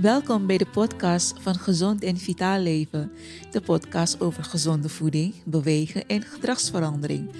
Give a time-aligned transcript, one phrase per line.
[0.00, 3.12] Welkom bij de podcast van Gezond en Vitaal Leven.
[3.50, 7.30] De podcast over gezonde voeding, bewegen en gedragsverandering.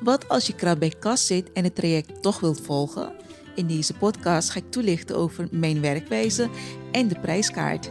[0.00, 3.12] Wat als je krab bij kast zit en het traject toch wilt volgen?
[3.54, 6.48] In deze podcast ga ik toelichten over mijn werkwijze
[6.92, 7.90] en de prijskaart.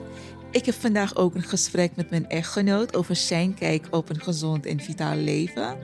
[0.52, 4.66] Ik heb vandaag ook een gesprek met mijn echtgenoot over zijn kijk op een gezond
[4.66, 5.78] en vitaal leven.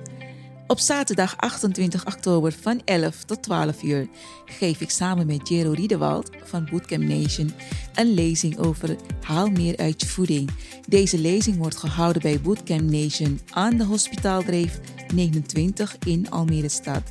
[0.67, 4.07] Op zaterdag 28 oktober van 11 tot 12 uur
[4.45, 7.53] geef ik samen met Jero Riedewald van Bootcamp Nation
[7.95, 10.49] een lezing over Haal meer uit je voeding.
[10.87, 14.79] Deze lezing wordt gehouden bij Bootcamp Nation aan de Hospitaaldreef
[15.13, 17.03] 29 in Almere Stad.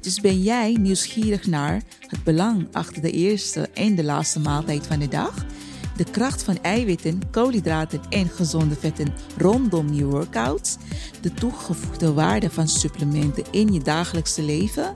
[0.00, 4.98] Dus ben jij nieuwsgierig naar het belang achter de eerste en de laatste maaltijd van
[4.98, 5.46] de dag?
[5.98, 10.76] De kracht van eiwitten, koolhydraten en gezonde vetten rondom je workouts,
[11.20, 14.92] de toegevoegde waarde van supplementen in je dagelijkse leven,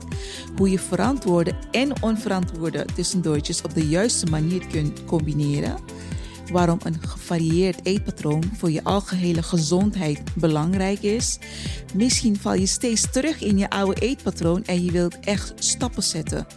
[0.57, 5.77] hoe je verantwoorde en onverantwoorde tussendoortjes op de juiste manier kunt combineren,
[6.51, 11.39] waarom een gevarieerd eetpatroon voor je algehele gezondheid belangrijk is.
[11.93, 16.47] Misschien val je steeds terug in je oude eetpatroon en je wilt echt stappen zetten.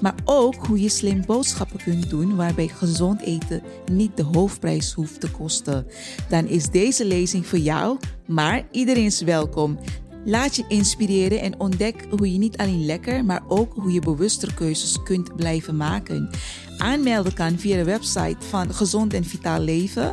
[0.00, 3.62] Maar ook hoe je slim boodschappen kunt doen waarbij gezond eten
[3.92, 5.86] niet de hoofdprijs hoeft te kosten.
[6.28, 9.78] Dan is deze lezing voor jou, maar iedereen is welkom.
[10.24, 14.54] Laat je inspireren en ontdek hoe je niet alleen lekker, maar ook hoe je bewuster
[14.54, 16.30] keuzes kunt blijven maken.
[16.78, 20.12] Aanmelden kan via de website van Gezond en Vitaal Leven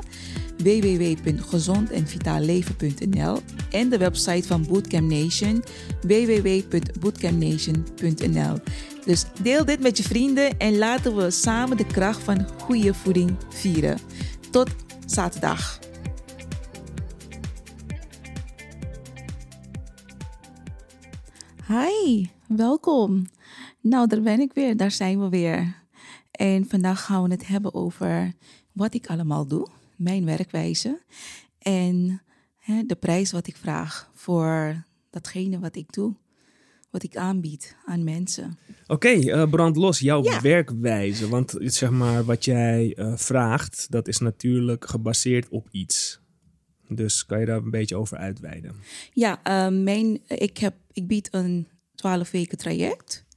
[0.64, 3.40] www.gezondenvitaalleven.nl
[3.72, 5.64] en de website van Bootcamp Nation
[6.02, 8.58] www.bootcampnation.nl.
[9.06, 13.36] Dus deel dit met je vrienden en laten we samen de kracht van goede voeding
[13.50, 14.00] vieren.
[14.52, 14.70] Tot
[15.06, 15.80] zaterdag.
[21.68, 23.26] Hi, welkom.
[23.82, 25.76] Nou, daar ben ik weer, daar zijn we weer.
[26.40, 28.34] En vandaag gaan we het hebben over
[28.72, 31.02] wat ik allemaal doe, mijn werkwijze
[31.60, 32.22] en
[32.58, 36.16] hè, de prijs wat ik vraag voor datgene wat ik doe,
[36.92, 38.58] wat ik aanbied aan mensen.
[38.88, 41.30] Oké, eh, brand los, jouw werkwijze.
[41.30, 46.20] Want zeg maar, wat jij uh, vraagt, dat is natuurlijk gebaseerd op iets.
[46.88, 48.76] Dus kan je daar een beetje over uitweiden?
[49.14, 53.28] Ja, uh, mijn, ik, heb, ik bied een 12 weken traject.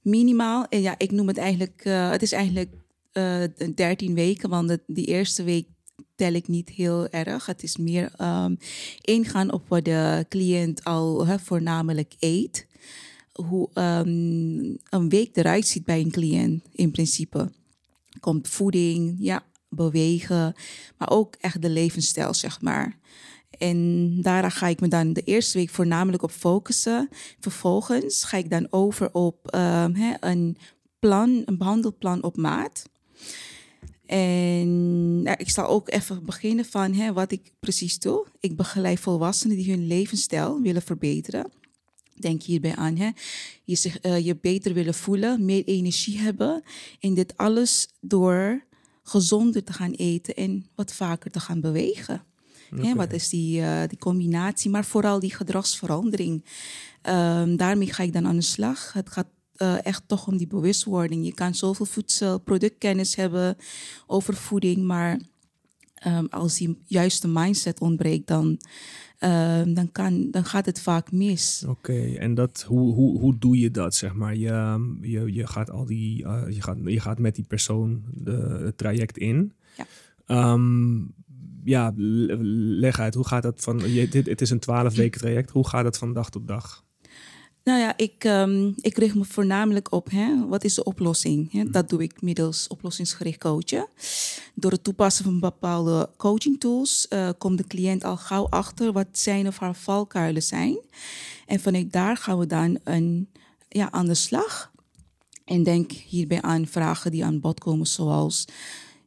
[0.00, 0.66] Minimaal.
[0.68, 2.74] En ja, ik noem het eigenlijk, uh, het is eigenlijk
[3.12, 3.42] uh,
[3.74, 5.66] 13 weken, want de, die eerste week
[6.14, 7.46] tel ik niet heel erg.
[7.46, 8.58] Het is meer um,
[9.00, 12.66] ingaan op wat de cliënt al voornamelijk eet.
[13.32, 17.52] Hoe um, een week eruit ziet bij een cliënt in principe.
[18.20, 20.54] Komt voeding, ja, bewegen,
[20.98, 22.98] maar ook echt de levensstijl, zeg maar.
[23.58, 27.08] En daar ga ik me dan de eerste week voornamelijk op focussen.
[27.40, 30.56] Vervolgens ga ik dan over op um, hè, een
[30.98, 32.88] plan, een behandelplan op maat.
[34.06, 38.26] En nou, ik zal ook even beginnen van hè, wat ik precies doe.
[38.40, 41.52] Ik begeleid volwassenen die hun levensstijl willen verbeteren.
[42.14, 43.10] Denk hierbij aan hè,
[43.64, 46.62] je zich uh, je beter willen voelen, meer energie hebben.
[47.00, 48.64] En dit alles door
[49.02, 52.24] gezonder te gaan eten en wat vaker te gaan bewegen.
[52.72, 52.86] Okay.
[52.86, 56.44] Hè, wat is die, uh, die combinatie, maar vooral die gedragsverandering.
[57.08, 58.92] Um, daarmee ga ik dan aan de slag.
[58.92, 61.24] Het gaat uh, echt toch om die bewustwording.
[61.24, 63.56] Je kan zoveel voedsel, productkennis hebben
[64.06, 65.20] over voeding, maar
[66.06, 68.46] um, als die juiste mindset ontbreekt, dan,
[69.18, 71.62] um, dan, kan, dan gaat het vaak mis.
[71.62, 74.36] Oké, okay, en dat, hoe, hoe, hoe doe je dat, zeg maar?
[74.36, 78.60] Je, je, je, gaat, al die, uh, je, gaat, je gaat met die persoon de,
[78.64, 79.52] het traject in.
[79.76, 80.52] Ja.
[80.52, 81.14] Um,
[81.64, 85.50] ja, leg uit, hoe gaat dat van, je, dit, het is een twaalf weken traject,
[85.50, 86.84] hoe gaat het van dag tot dag?
[87.64, 91.52] Nou ja, ik, um, ik richt me voornamelijk op hè, wat is de oplossing.
[91.52, 91.70] Hè?
[91.70, 93.88] Dat doe ik middels oplossingsgericht coachen.
[94.54, 99.06] Door het toepassen van bepaalde coaching tools uh, komt de cliënt al gauw achter wat
[99.12, 100.78] zijn of haar valkuilen zijn.
[101.46, 103.28] En vanuit daar gaan we dan een,
[103.68, 104.72] ja, aan de slag.
[105.44, 108.44] En denk hierbij aan vragen die aan bod komen, zoals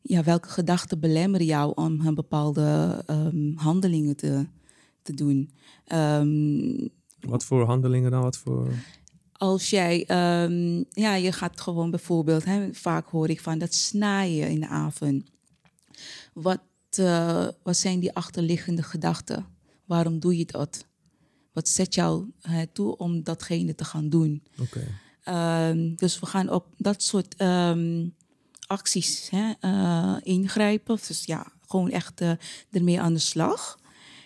[0.04, 4.46] ja, welke gedachten belemmeren jou om een bepaalde um, handelingen te,
[5.02, 5.52] te doen.
[5.94, 6.90] Um,
[7.20, 8.22] wat voor handelingen dan?
[8.22, 8.68] Wat voor...
[9.32, 10.00] Als jij,
[10.44, 14.68] um, ja, je gaat gewoon bijvoorbeeld, hè, vaak hoor ik van dat snijden in de
[14.68, 15.24] avond.
[16.34, 16.62] Wat,
[17.00, 19.46] uh, wat zijn die achterliggende gedachten?
[19.86, 20.86] Waarom doe je dat?
[21.54, 24.44] Wat zet jou hè, toe om datgene te gaan doen?
[24.60, 25.96] Okay.
[25.96, 27.36] Dus we gaan op dat soort
[28.68, 30.98] acties hè, uh, ingrijpen.
[31.08, 32.32] Dus ja, gewoon echt uh,
[32.72, 33.78] ermee aan de slag.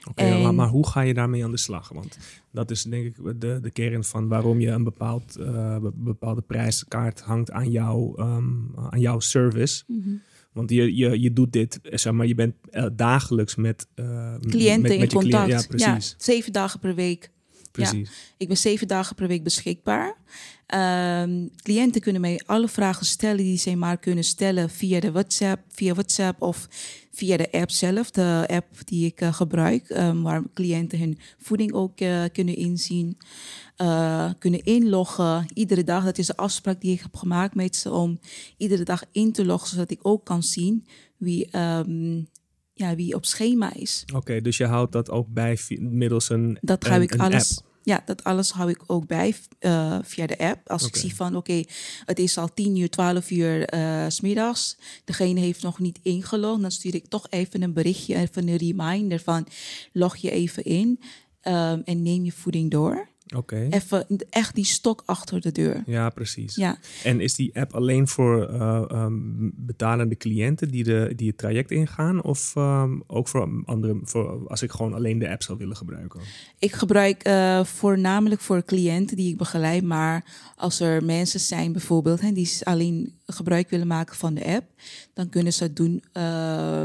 [0.08, 1.90] Oké, okay, maar, maar, hoe ga je daarmee aan de slag?
[1.90, 2.18] Want
[2.52, 7.22] dat is denk ik de, de kern van waarom je een bepaald, uh, bepaalde prijskaart
[7.22, 9.84] hangt aan, jou, um, aan jouw service.
[9.88, 10.22] Mm -hmm.
[10.58, 14.82] Want je, je, je doet dit, zeg maar, je bent eh, dagelijks met uh, cliënten
[14.82, 15.44] met, in met contact.
[15.44, 15.62] cliënt.
[15.62, 16.16] Ja, precies.
[16.18, 17.32] zeven dagen per week.
[17.72, 18.10] Precies.
[18.38, 20.16] Ik ben zeven dagen per week beschikbaar.
[20.68, 25.62] Ehm, cliënten kunnen mij alle vragen stellen die ze maar kunnen stellen via de WhatsApp,
[25.70, 26.68] via WhatsApp of
[27.12, 31.74] via de app zelf, de app die ik eh, gebruik, um, waar cliënten hun voeding
[31.74, 33.18] ook uh, kunnen inzien,
[33.78, 35.46] uh, kunnen inloggen.
[35.54, 38.20] Iedere dag, dat is de afspraak die ik heb gemaakt met ze om
[38.58, 40.86] iedere dag in te loggen, zodat ik ook kan zien
[41.18, 42.28] wie, um,
[42.78, 44.04] ja, wie op schema is.
[44.08, 47.58] Oké, okay, dus je houdt dat ook bij middels een Dat hou ik alles.
[47.58, 47.66] App.
[47.84, 50.70] Ja, dat alles hou ik ook bij uh, via de app.
[50.70, 51.64] Als ik zie van, oké,
[52.06, 54.78] het is al 10 uur, 12 uur uh, s middags.
[55.06, 56.62] Degene heeft nog niet ingelogd.
[56.62, 59.48] Dan stuur ik toch even een berichtje, even een reminder van,
[59.92, 61.00] log je even in
[61.44, 63.10] um, en neem je voeding door.
[63.36, 63.68] Oké.
[63.70, 65.84] Even echt die stok achter de deur.
[65.86, 66.56] Ja, precies.
[66.56, 71.38] Ja, En is die app alleen voor uh, um, betalende cliënten die, de, die het
[71.38, 72.24] traject ingaan?
[72.24, 76.22] Of um, ook voor andere, voor als ik gewoon alleen de app zou willen gebruiken?
[76.60, 79.84] ik gebruik uh, voornamelijk voor cliënten die ik begeleid.
[79.84, 80.26] Maar
[80.56, 84.66] als er mensen zijn bijvoorbeeld hè, die alleen gebruik willen maken van de app,
[85.14, 86.84] dan kunnen ze het doen uh,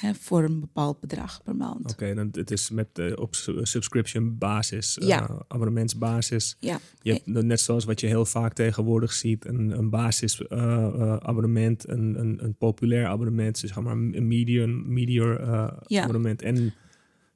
[0.00, 1.80] hè, voor een bepaald bedrag per maand.
[1.80, 5.28] Oké, okay, dan het is met uh, op subscription basis, Ja.
[5.30, 6.56] uh, abonnementsbasis.
[6.60, 10.48] Ja, Je hebt net zoals wat je heel vaak tegenwoordig ziet, een, een basis uh,
[10.58, 15.40] uh, abonnement, een, een, een populair abonnement, dus zeg maar een medium, medior
[15.86, 16.02] Ja.
[16.02, 16.74] abonnement en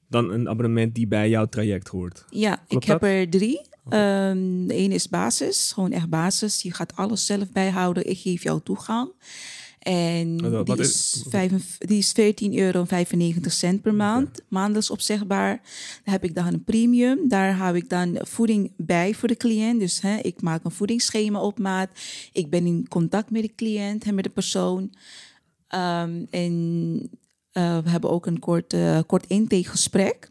[0.08, 2.24] dan een abonnement die bij jouw traject hoort.
[2.30, 3.10] ja ik heb dat?
[3.10, 3.60] er drie.
[3.84, 6.62] Um, de ene is basis, gewoon echt basis.
[6.62, 8.08] Je gaat alles zelf bijhouden.
[8.10, 9.10] Ik geef jou toegang.
[9.82, 11.24] En die is-
[11.78, 12.84] die is 14,95 euro
[13.48, 14.40] cent per maand.
[14.48, 15.60] Maandelijks opzegbaar.
[16.04, 17.28] Dan heb ik dan een premium.
[17.28, 19.80] Daar hou ik dan voeding bij voor de cliënt.
[19.80, 21.88] Dus hè, ik maak een voedingsschema op maat.
[22.32, 24.80] Ik ben in contact met de cliënt en met de persoon.
[25.74, 26.52] Um, en
[27.52, 30.28] uh, we hebben ook een kort, uh, kort intakegesprek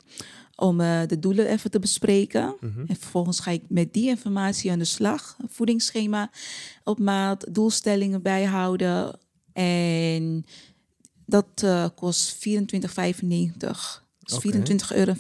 [0.56, 2.56] om uh, de doelen even te bespreken.
[2.59, 2.80] Mhm.
[2.88, 5.38] En vervolgens ga ik met die informatie aan de slag.
[5.48, 6.31] Voedingsschema
[6.83, 9.19] op maat, doelstellingen bijhouden.
[9.62, 10.46] En
[11.25, 12.42] dat uh, kost 24,95.
[14.24, 14.58] Dus Oké.
[14.58, 15.13] 24,95 euro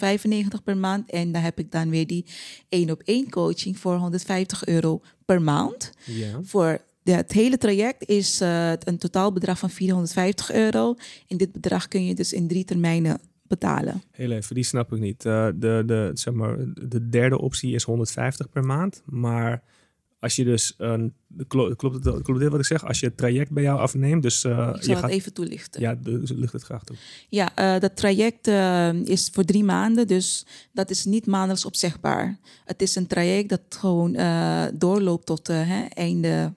[0.63, 1.09] per maand.
[1.09, 2.25] En dan heb ik dan weer die
[2.69, 5.91] één op één coaching voor 150 euro per maand.
[6.05, 6.39] Ja.
[6.43, 10.95] Voor de, het hele traject is uh, een totaalbedrag van 450 euro.
[11.27, 14.03] En dit bedrag kun je dus in drie termijnen betalen.
[14.11, 15.25] Heel even, die snap ik niet.
[15.25, 16.57] Uh, de, de, zeg maar,
[16.87, 19.01] de derde optie is 150 per maand.
[19.05, 19.63] Maar
[20.21, 21.03] als je dus, uh,
[21.47, 22.85] klopt, klopt, het, klopt dit wat ik zeg?
[22.85, 25.09] Als je het traject bij jou afneemt, dus uh, ik zal je het gaat...
[25.09, 25.81] even toelichten.
[25.81, 26.95] Ja, dus ligt het graag toe.
[27.29, 32.39] Ja, uh, dat traject uh, is voor drie maanden, dus dat is niet maandelijks opzegbaar.
[32.65, 34.17] Het is een traject dat gewoon
[34.73, 36.53] doorloopt tot hè, einde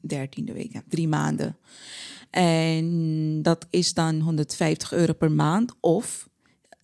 [0.00, 1.56] dertiende week, ja, drie maanden.
[2.30, 6.28] En dat is dan 150 euro per maand of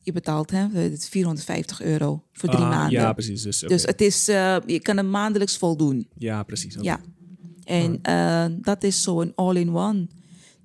[0.02, 0.66] je betaalt hè,
[0.96, 3.00] 450 euro voor drie Ah, maanden.
[3.00, 3.42] Ja, precies.
[3.42, 3.58] Dus.
[3.58, 6.08] Dus het is, uh, je kan hem maandelijks voldoen.
[6.18, 6.76] Ja, precies.
[6.80, 7.00] Ja.
[7.64, 10.06] En uh, dat is zo'n all-in-one.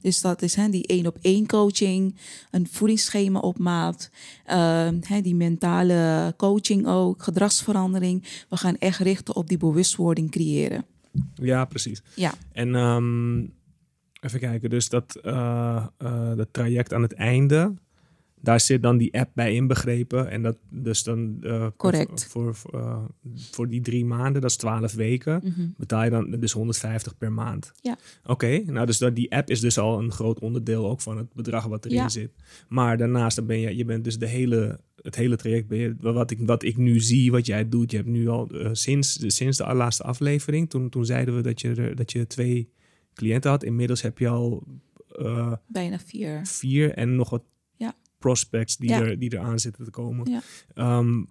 [0.01, 2.15] Dus dat is hè, die één op één coaching,
[2.51, 4.09] een voedingsschema op maat,
[4.47, 8.23] uh, hè, die mentale coaching ook, gedragsverandering.
[8.49, 10.85] We gaan echt richten op die bewustwording creëren.
[11.35, 12.01] Ja, precies.
[12.15, 13.53] Ja, En um,
[14.19, 15.19] even kijken, dus dat,
[16.35, 17.73] dat traject aan het einde,
[18.45, 20.29] daar zit dan die app bij inbegrepen.
[20.29, 22.25] En dat dus dan uh, Correct.
[22.27, 23.03] Voor, voor, uh,
[23.51, 25.67] voor die drie maanden, dat is 12 weken, Mhm.
[25.77, 27.71] betaal je dan dus 150 per maand.
[27.81, 27.97] Ja.
[28.25, 31.33] Oké, nou dus dat, die app is dus al een groot onderdeel ook van het
[31.33, 32.09] bedrag wat erin Ja.
[32.09, 32.31] zit.
[32.67, 35.95] Maar daarnaast dan ben je, je bent dus de hele, het hele traject, ben je,
[35.99, 39.19] wat, ik, wat ik nu zie, wat jij doet, je hebt nu al uh, sinds,
[39.27, 42.69] sinds de laatste aflevering, toen, toen zeiden we dat je, er, dat je twee
[43.13, 43.63] cliënten had.
[43.63, 44.63] Inmiddels heb je al
[45.19, 46.41] uh, bijna vier.
[46.43, 47.43] vier en nog wat.
[48.25, 49.01] Prospects die, Ja.
[49.01, 50.41] er, die eraan zitten te komen.
[50.75, 50.97] Ja.
[50.97, 51.27] Um,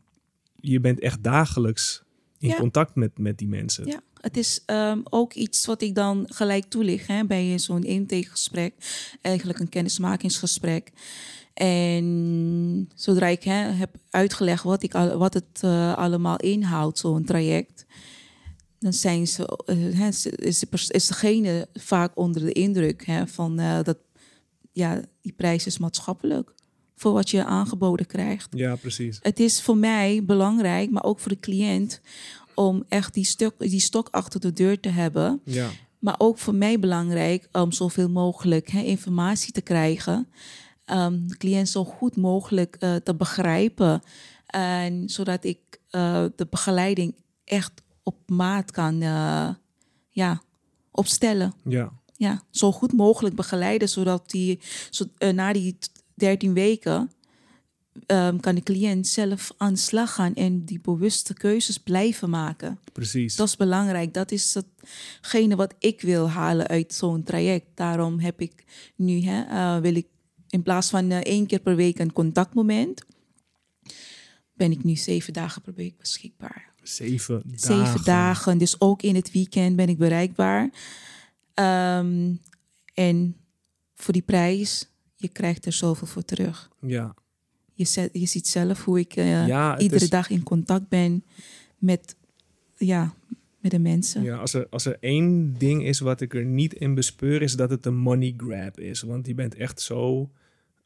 [0.60, 2.02] je bent echt dagelijks
[2.38, 2.56] in Ja.
[2.56, 3.86] contact met, met die mensen.
[3.86, 8.74] Ja, het is um, ook iets wat ik dan gelijk toelicht hè, bij zo'n intakegesprek.
[9.20, 10.92] Eigenlijk een kennismakingsgesprek.
[11.54, 17.24] En zodra ik hè, heb uitgelegd wat, ik, al- wat het uh, allemaal inhoudt, zo'n
[17.24, 17.86] traject,
[18.78, 23.60] dan zijn ze, uh, hè, is, de is degene vaak onder de indruk hè, van
[23.60, 23.98] uh, dat
[24.72, 26.54] ja, die prijs is maatschappelijk
[26.96, 29.18] voor wat je aangeboden krijgt Ja, precies.
[29.22, 32.00] het is voor mij belangrijk, maar ook voor de cliënt,
[32.54, 35.40] om echt die, stuk, die stok achter de deur te hebben.
[35.44, 35.70] Ja.
[35.98, 40.28] Maar ook voor mij belangrijk om zoveel mogelijk hè, informatie te krijgen.
[40.86, 44.02] Um, de cliënt zo goed mogelijk uh, te begrijpen.
[44.46, 45.58] En zodat ik
[45.90, 47.72] uh, de begeleiding echt
[48.02, 49.48] op maat kan uh,
[50.10, 50.42] ja,
[50.90, 51.54] opstellen.
[51.64, 51.92] Ja.
[52.16, 54.60] ja, zo goed mogelijk begeleiden, zodat die
[54.90, 55.78] zo, na die
[56.14, 57.10] 13 weken
[58.06, 62.78] um, kan de cliënt zelf aan de slag gaan en die bewuste keuzes blijven maken.
[62.92, 63.36] Precies.
[63.36, 64.14] Dat is belangrijk.
[64.14, 64.54] Dat is
[65.20, 67.66] hetgene wat ik wil halen uit zo'n traject.
[67.74, 68.64] Daarom heb ik
[68.96, 70.06] nu, hè, uh, wil ik
[70.48, 73.04] in plaats van uh, één keer per week een contactmoment,
[74.52, 76.72] ben ik nu zeven dagen per week beschikbaar.
[76.82, 77.58] Zeven dagen.
[77.58, 78.58] Zeven dagen.
[78.58, 80.62] Dus ook in het weekend ben ik bereikbaar.
[81.54, 82.40] Um,
[82.94, 83.36] en
[83.94, 84.88] voor die prijs,
[85.24, 86.70] je krijgt er zoveel voor terug.
[86.80, 87.14] Ja.
[87.74, 90.10] Je, zet, je ziet zelf hoe ik uh, ja, iedere is...
[90.10, 91.24] dag in contact ben
[91.78, 92.16] met,
[92.76, 93.14] ja,
[93.58, 94.22] met de mensen.
[94.22, 97.54] Ja, als er, als er één ding is wat ik er niet in bespeur, is
[97.54, 99.02] dat het een money grab is.
[99.02, 100.30] Want je bent echt zo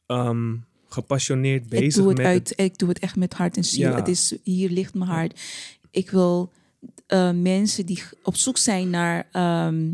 [0.07, 2.25] um, gepassioneerd bezig ik doe het met...
[2.25, 3.89] Uit, ik doe het echt met hart en ziel.
[3.89, 3.95] Ja.
[3.95, 5.41] Het is, hier ligt mijn hart.
[5.91, 6.51] Ik wil
[7.07, 9.17] uh, mensen die op zoek zijn naar
[9.67, 9.93] um,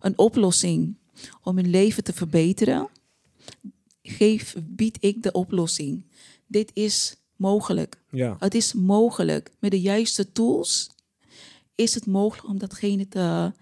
[0.00, 0.94] een oplossing
[1.42, 2.88] om hun leven te verbeteren,
[4.12, 6.04] geef, bied ik de oplossing.
[6.46, 8.00] Dit is mogelijk.
[8.10, 8.36] Ja.
[8.38, 9.50] Het is mogelijk.
[9.58, 10.90] Met de juiste tools
[11.74, 13.52] is het mogelijk om datgene te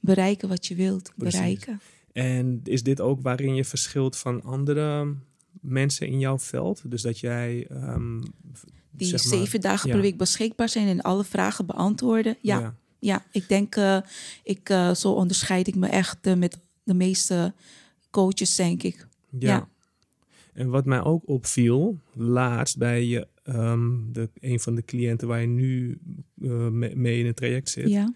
[0.00, 1.38] bereiken wat je wilt Precies.
[1.38, 1.80] bereiken.
[2.12, 5.14] En is dit ook waarin je verschilt van andere
[5.60, 6.82] mensen in jouw veld?
[6.90, 7.66] Dus dat jij.
[7.70, 8.22] Um,
[8.90, 9.94] die zeg maar, zeven dagen ja.
[9.94, 12.36] per week beschikbaar zijn en alle vragen beantwoorden.
[12.40, 12.74] Ja, ja.
[12.98, 13.98] ja ik denk, uh,
[14.42, 17.54] ik, uh, zo onderscheid ik me echt uh, met de meeste
[18.10, 19.06] coaches, denk ik.
[19.38, 19.48] Ja.
[19.48, 19.68] ja.
[20.52, 25.40] En wat mij ook opviel, laatst bij je, um, de, een van de cliënten waar
[25.40, 25.98] je nu
[26.38, 28.12] uh, mee, mee in het traject zit, ja.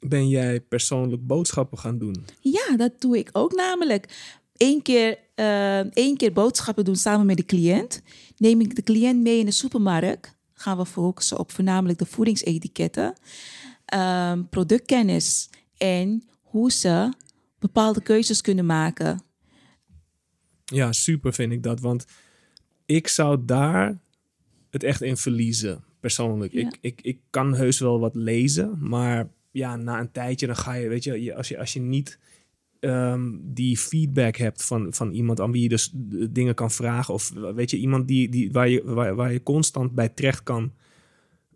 [0.00, 2.24] ben jij persoonlijk boodschappen gaan doen.
[2.40, 4.32] Ja, dat doe ik ook namelijk.
[4.56, 8.02] Eén keer, uh, één keer boodschappen doen samen met de cliënt.
[8.36, 10.36] Neem ik de cliënt mee in de supermarkt.
[10.52, 13.14] Gaan we focussen op voornamelijk de voedingsetiketten,
[13.94, 17.12] um, productkennis en hoe ze
[17.58, 19.22] bepaalde keuzes kunnen maken.
[20.64, 21.80] Ja, super vind ik dat.
[21.80, 22.06] Want
[22.86, 23.98] ik zou daar
[24.70, 26.52] het echt in verliezen, persoonlijk.
[26.52, 26.60] Ja.
[26.60, 30.74] Ik, ik, ik kan heus wel wat lezen, maar ja, na een tijdje dan ga
[30.74, 32.18] je, weet je, als je, als je niet
[32.80, 35.90] um, die feedback hebt van, van iemand aan wie je dus
[36.30, 39.94] dingen kan vragen, of weet je, iemand die, die, waar, je, waar, waar je constant
[39.94, 40.72] bij terecht kan.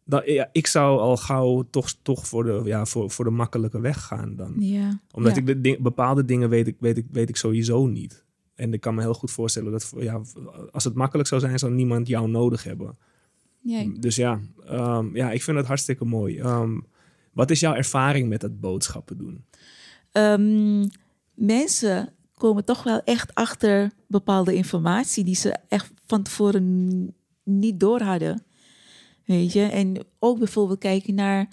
[0.05, 3.81] Dat, ja, ik zou al gauw toch, toch voor, de, ja, voor, voor de makkelijke
[3.81, 4.55] weg gaan dan.
[4.59, 5.01] Ja.
[5.13, 5.41] Omdat ja.
[5.41, 8.25] ik de ding, bepaalde dingen weet ik, weet, ik, weet ik sowieso niet.
[8.59, 10.21] En ik kan me heel goed voorstellen dat ja,
[10.71, 12.99] als het makkelijk zou zijn, zou niemand jou nodig hebben.
[13.61, 13.93] Nee.
[13.99, 16.41] Dus ja, um, ja, ik vind het hartstikke mooi.
[16.41, 16.87] Um,
[17.33, 19.45] wat is jouw ervaring met het boodschappen doen?
[20.13, 20.89] Um,
[21.35, 28.01] mensen komen toch wel echt achter bepaalde informatie die ze echt van tevoren niet door
[28.01, 28.43] hadden.
[29.25, 31.49] Weet je, en ook bijvoorbeeld kijken naar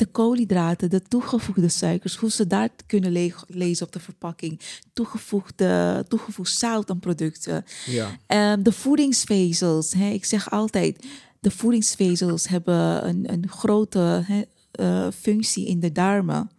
[0.00, 4.60] de koolhydraten, de toegevoegde suikers, hoe ze daar kunnen le lezen op de verpakking.
[4.92, 7.64] Toegevoegde, toegevoegd zout aan producten.
[7.86, 8.52] Ja.
[8.52, 9.92] Um, de voedingsvezels.
[9.92, 11.06] Hè, ik zeg altijd,
[11.40, 14.42] de voedingsvezels hebben een, een grote hè,
[14.80, 16.50] uh, functie in de darmen.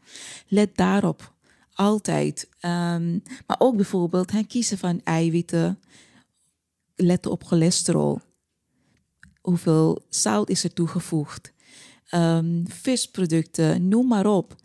[0.47, 1.33] Let daarop.
[1.73, 2.49] Altijd.
[2.61, 5.79] Um, maar ook bijvoorbeeld hè, kiezen van eiwitten.
[6.95, 8.19] Letten op cholesterol.
[9.41, 11.53] Hoeveel zout is er toegevoegd?
[12.15, 14.55] Um, visproducten, noem maar op.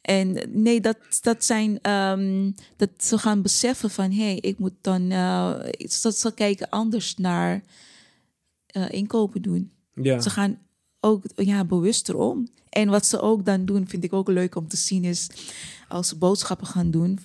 [0.00, 4.72] En nee, dat, dat zijn um, dat ze gaan beseffen van hé, hey, ik moet
[4.80, 5.54] dan uh,
[6.02, 7.62] dat ze kijken anders naar
[8.76, 9.70] uh, inkopen doen.
[9.94, 10.20] Ja.
[10.20, 10.58] Ze gaan
[11.00, 12.48] ook ja, bewuster om.
[12.68, 15.26] En wat ze ook dan doen, vind ik ook leuk om te zien, is
[15.88, 17.18] als ze boodschappen gaan doen,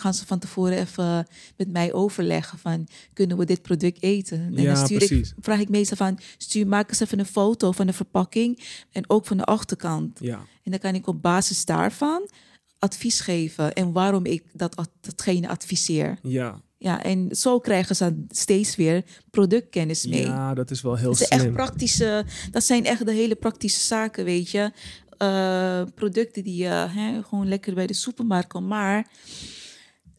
[0.00, 1.26] gaan ze van tevoren even
[1.56, 4.40] met mij overleggen van kunnen we dit product eten?
[4.40, 5.30] En ja, dan stuur precies.
[5.30, 9.10] ik, vraag ik meestal van stuur maak eens even een foto van de verpakking en
[9.10, 10.18] ook van de achterkant.
[10.20, 10.38] Ja.
[10.62, 12.28] En dan kan ik op basis daarvan
[12.78, 16.18] advies geven en waarom ik dat, datgene adviseer.
[16.22, 16.60] Ja.
[16.78, 20.24] Ja, en zo krijgen ze steeds weer productkennis mee.
[20.24, 21.40] Ja, dat is wel heel dat slim.
[21.40, 24.72] Echt praktische, dat zijn echt de hele praktische zaken, weet je.
[25.22, 26.88] Uh, producten die je
[27.28, 28.66] gewoon lekker bij de supermarkt kan.
[28.66, 29.06] Maar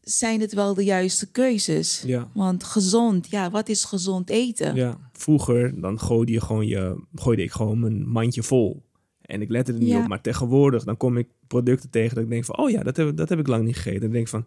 [0.02, 2.04] zijn het wel de juiste keuzes?
[2.06, 2.30] Ja.
[2.34, 4.76] Want gezond, ja, wat is gezond eten?
[4.76, 8.84] Ja, vroeger dan gooide, je gewoon je, gooide ik gewoon mijn mandje vol.
[9.22, 10.02] En ik lette er niet Ja.
[10.02, 10.08] op.
[10.08, 12.58] Maar tegenwoordig dan kom ik producten tegen dat ik denk van...
[12.58, 13.96] oh ja, dat heb, dat heb ik lang niet gegeten.
[13.96, 14.46] En dan denk ik van,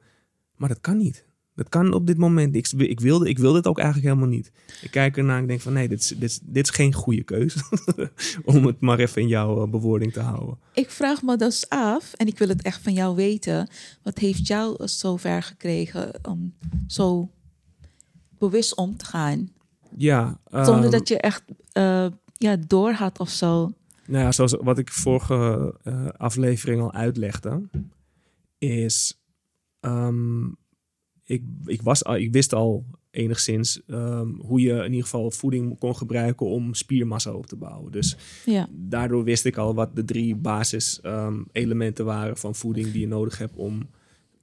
[0.56, 1.26] maar dat kan niet.
[1.54, 2.54] Dat kan op dit moment.
[2.54, 4.52] Ik, ik, wilde, ik wilde het ook eigenlijk helemaal niet.
[4.82, 6.92] Ik kijk ernaar en ik denk van nee, dit is, dit is, dit is geen
[6.92, 7.58] goede keuze.
[8.44, 10.58] Om het maar even in jouw bewoording te houden.
[10.73, 13.68] Ik vraag me dus af, en ik wil het echt van jou weten.
[14.02, 16.54] Wat heeft jou zo ver gekregen om
[16.87, 17.30] zo
[18.38, 19.49] bewust om te gaan?
[19.96, 20.38] Ja.
[20.50, 21.42] Zonder um, dat je echt
[21.73, 23.73] uh, ja, door had of zo.
[24.06, 27.68] Nou ja, zoals wat ik vorige uh, aflevering al uitlegde,
[28.58, 29.20] is
[29.80, 30.46] ehm,
[31.24, 35.78] ik, ik, was al, ik wist al enigszins ehm, hoe je in ieder geval voeding
[35.78, 37.92] kon gebruiken om spiermassa op te bouwen.
[37.92, 38.68] Dus Ja.
[38.72, 43.06] daardoor wist ik al wat de drie basis ehm, elementen waren van voeding die je
[43.06, 43.88] nodig hebt om,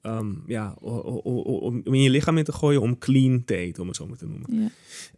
[0.01, 3.97] ehm, ja, om in je lichaam in te gooien om clean te eten, om het
[3.97, 4.71] zo maar te noemen.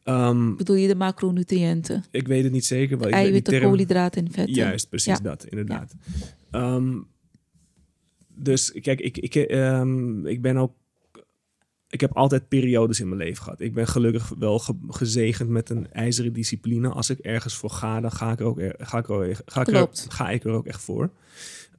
[0.03, 0.55] ja.
[0.57, 2.03] Bedoel je de macronutriënten?
[2.11, 3.01] ik weet het niet zeker.
[3.01, 4.53] Eiwitten, term- koolhydraten en vetten.
[4.55, 5.23] Juist, precies Ja.
[5.23, 5.93] dat, inderdaad.
[8.35, 9.35] Dus kijk, ik, ik,
[10.25, 10.71] ik ben ook.
[11.93, 13.59] Ik heb altijd periodes in mijn leven gehad.
[13.59, 16.89] Ik ben gelukkig wel ge- gezegend met een ijzeren discipline.
[16.89, 19.35] Als ik ergens voor ga, dan ga ik er ook, er, ga ik er, ook-
[19.45, 19.73] ga ik er,
[20.07, 21.09] ga ik er ook echt voor.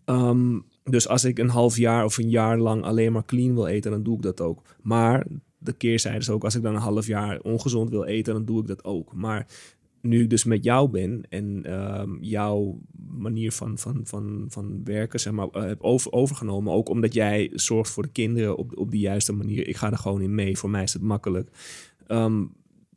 [0.05, 3.67] Ehm, dus als ik een half jaar of een jaar lang alleen maar clean wil
[3.67, 4.63] eten, dan doe ik dat ook.
[4.83, 5.27] Maar
[5.59, 8.61] de keerzijde is ook, als ik dan een half jaar ongezond wil eten, dan doe
[8.61, 9.15] ik dat ook.
[9.15, 9.47] Maar
[10.05, 15.21] nu ik dus met jou ben en ehm, jouw manier van, van, van, van werken
[15.21, 18.91] zeg maar, eh, heb over, overgenomen, ook omdat jij zorgt voor de kinderen op, op
[18.91, 20.59] de juiste manier, ik ga er gewoon in mee.
[20.59, 21.51] Voor mij is het makkelijk.
[22.07, 22.45] Ehm,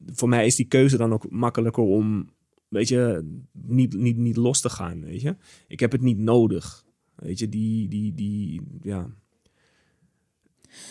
[0.05, 2.29] voor mij is die keuze dan ook makkelijker om,
[2.67, 5.35] weet je, niet, niet, niet los te gaan, weet je.
[5.67, 6.85] Ik heb het niet nodig,
[7.15, 9.09] weet je, die, die, die, ja...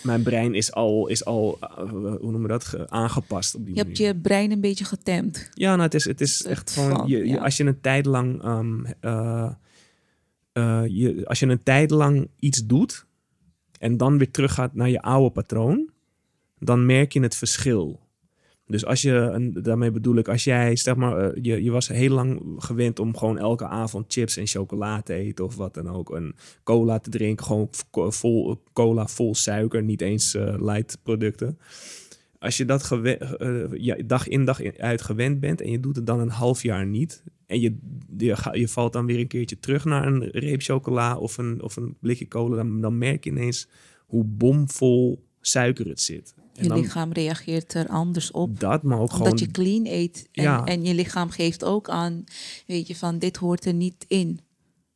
[0.02, 3.74] Mijn brein is al, is al eh, hoe noemen we dat, ge- aangepast op die
[3.74, 3.96] Je manier.
[4.06, 5.48] hebt je brein een beetje getemd.
[5.54, 7.36] Ja, nou, het is, het is Het echt gewoon, van, je, je- ja.
[7.42, 9.50] als je een tijd lang, ehm, eh,
[10.52, 13.06] eh, je, als je een tijd lang iets doet
[13.78, 15.90] en dan weer teruggaat naar je oude patroon,
[16.58, 18.00] dan merk je het verschil.
[18.66, 21.88] Dus als je, en daarmee bedoel ik, als jij, zeg maar, eh, je, je was
[21.88, 25.88] heel lang gewend om gewoon elke avond chips en chocola te eten of wat dan
[25.88, 26.10] ook.
[26.10, 27.68] Een cola te drinken, gewoon
[28.12, 31.58] vol, cola vol suiker, niet eens eh, light producten.
[32.38, 36.20] Als je dat eh, dag in dag uit gewend bent en je doet het dan
[36.20, 37.22] een half jaar niet.
[37.46, 37.76] En je,
[38.52, 41.96] je valt dan weer een keertje terug naar een reep chocola of een, of een
[42.00, 42.56] blikje cola.
[42.56, 43.68] Dan, dan merk je ineens
[44.06, 46.34] hoe bomvol suiker het zit.
[46.62, 48.60] Je dan lichaam reageert er anders op.
[48.60, 50.28] dat, maar ook Omdat gewoon je clean eet.
[50.32, 50.64] En, Ja.
[50.64, 52.24] en je lichaam geeft ook aan,
[52.66, 54.40] weet je, van dit hoort er niet in.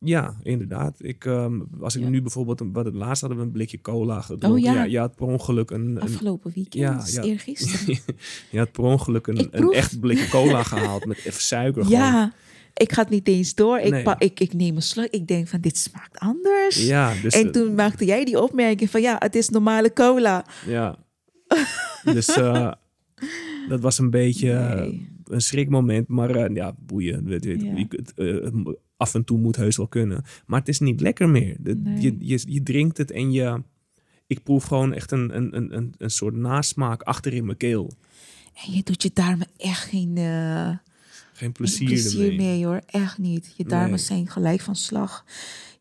[0.03, 0.95] Ja, inderdaad.
[0.97, 2.09] Ik, ehm, als ik Ja.
[2.09, 4.51] nu bijvoorbeeld, wat het laatst hadden we een blikje cola gedronken.
[4.51, 4.73] Oh, ja.
[4.73, 4.83] ja.
[4.83, 7.21] Je had per ongeluk een, een Afgelopen weekend, ja, dus ja.
[7.23, 7.99] eergisteren.
[8.51, 11.83] je had per ongeluk een, een echt blikje cola gehaald met even suiker.
[11.83, 11.99] gewoon.
[11.99, 12.33] ja,
[12.73, 13.79] ik ga het niet eens door.
[13.79, 14.05] Ik, Nee.
[14.17, 15.07] ik, ik neem een slok.
[15.09, 16.87] Ik denk van, dit smaakt anders.
[16.87, 20.45] ja, dus en toen maakte jij die opmerking van, ja, het is normale cola.
[20.67, 20.97] Ja.
[22.03, 22.71] Dus eh,
[23.69, 25.09] dat was een beetje eh, Nee.
[25.23, 26.07] een schrikmoment.
[26.07, 27.25] Maar eh, ja, boeien.
[27.25, 27.75] Weet, weet, Ja.
[27.75, 30.23] je af en toe moet heus wel kunnen.
[30.45, 31.55] Maar het is niet lekker meer.
[31.59, 32.01] De- Nee.
[32.01, 33.61] je, je, je drinkt het en je...
[34.27, 37.91] Ik proef gewoon echt een, een, een, een, een soort nasmaak achter in mijn keel.
[38.65, 40.69] En je doet je darmen echt geen eh,
[41.33, 42.37] Geen plezier, plezier ermee.
[42.37, 42.81] mee hoor.
[42.85, 43.53] Echt niet.
[43.57, 43.97] Je darmen Nee.
[43.99, 45.25] zijn gelijk van slag.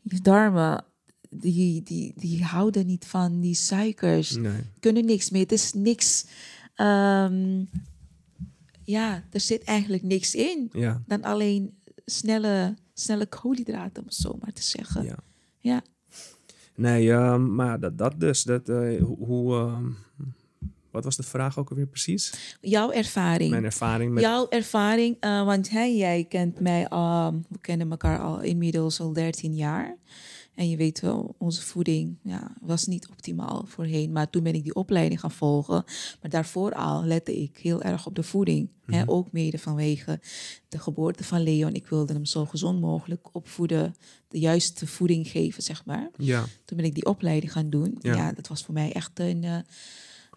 [0.02, 0.84] Je darmen,
[1.30, 4.36] die, die, die houden niet van die suikers.
[4.36, 4.60] Nee.
[4.80, 5.42] kunnen niks meer.
[5.42, 6.26] Het is niks.
[6.74, 7.64] ehm,
[8.84, 14.38] ja, er zit eigenlijk niks in Ja, dan alleen snelle, snelle koolhydraten, om het zo
[14.40, 15.04] maar te zeggen.
[15.04, 15.18] ja.
[15.58, 15.82] Ja.
[16.74, 18.42] Nee, ehm, maar dat, dat dus.
[18.42, 19.84] Dat, eh, hoe, ehm,
[20.90, 22.56] wat was de vraag ook alweer precies?
[22.60, 23.50] Jouw ervaring.
[23.50, 24.22] Mijn ervaring met...
[24.22, 29.54] Jouw ervaring, eh, want jij kent mij, al, we kennen elkaar al inmiddels al 13
[29.54, 29.96] jaar.
[30.54, 34.12] En je weet wel, onze voeding ja, was niet optimaal voorheen.
[34.12, 35.84] Maar toen ben ik die opleiding gaan volgen.
[36.20, 38.68] Maar daarvoor al lette ik heel erg op de voeding.
[38.86, 40.20] hè, ook mede vanwege
[40.68, 41.74] de geboorte van Leon.
[41.74, 43.94] Ik wilde hem zo gezond mogelijk opvoeden.
[44.28, 46.10] De juiste voeding geven, zeg maar.
[46.16, 47.96] Ja, Toen ben ik die opleiding gaan doen.
[48.00, 48.14] Ja.
[48.14, 49.44] Ja, dat was voor mij echt een...
[49.44, 49.58] eh,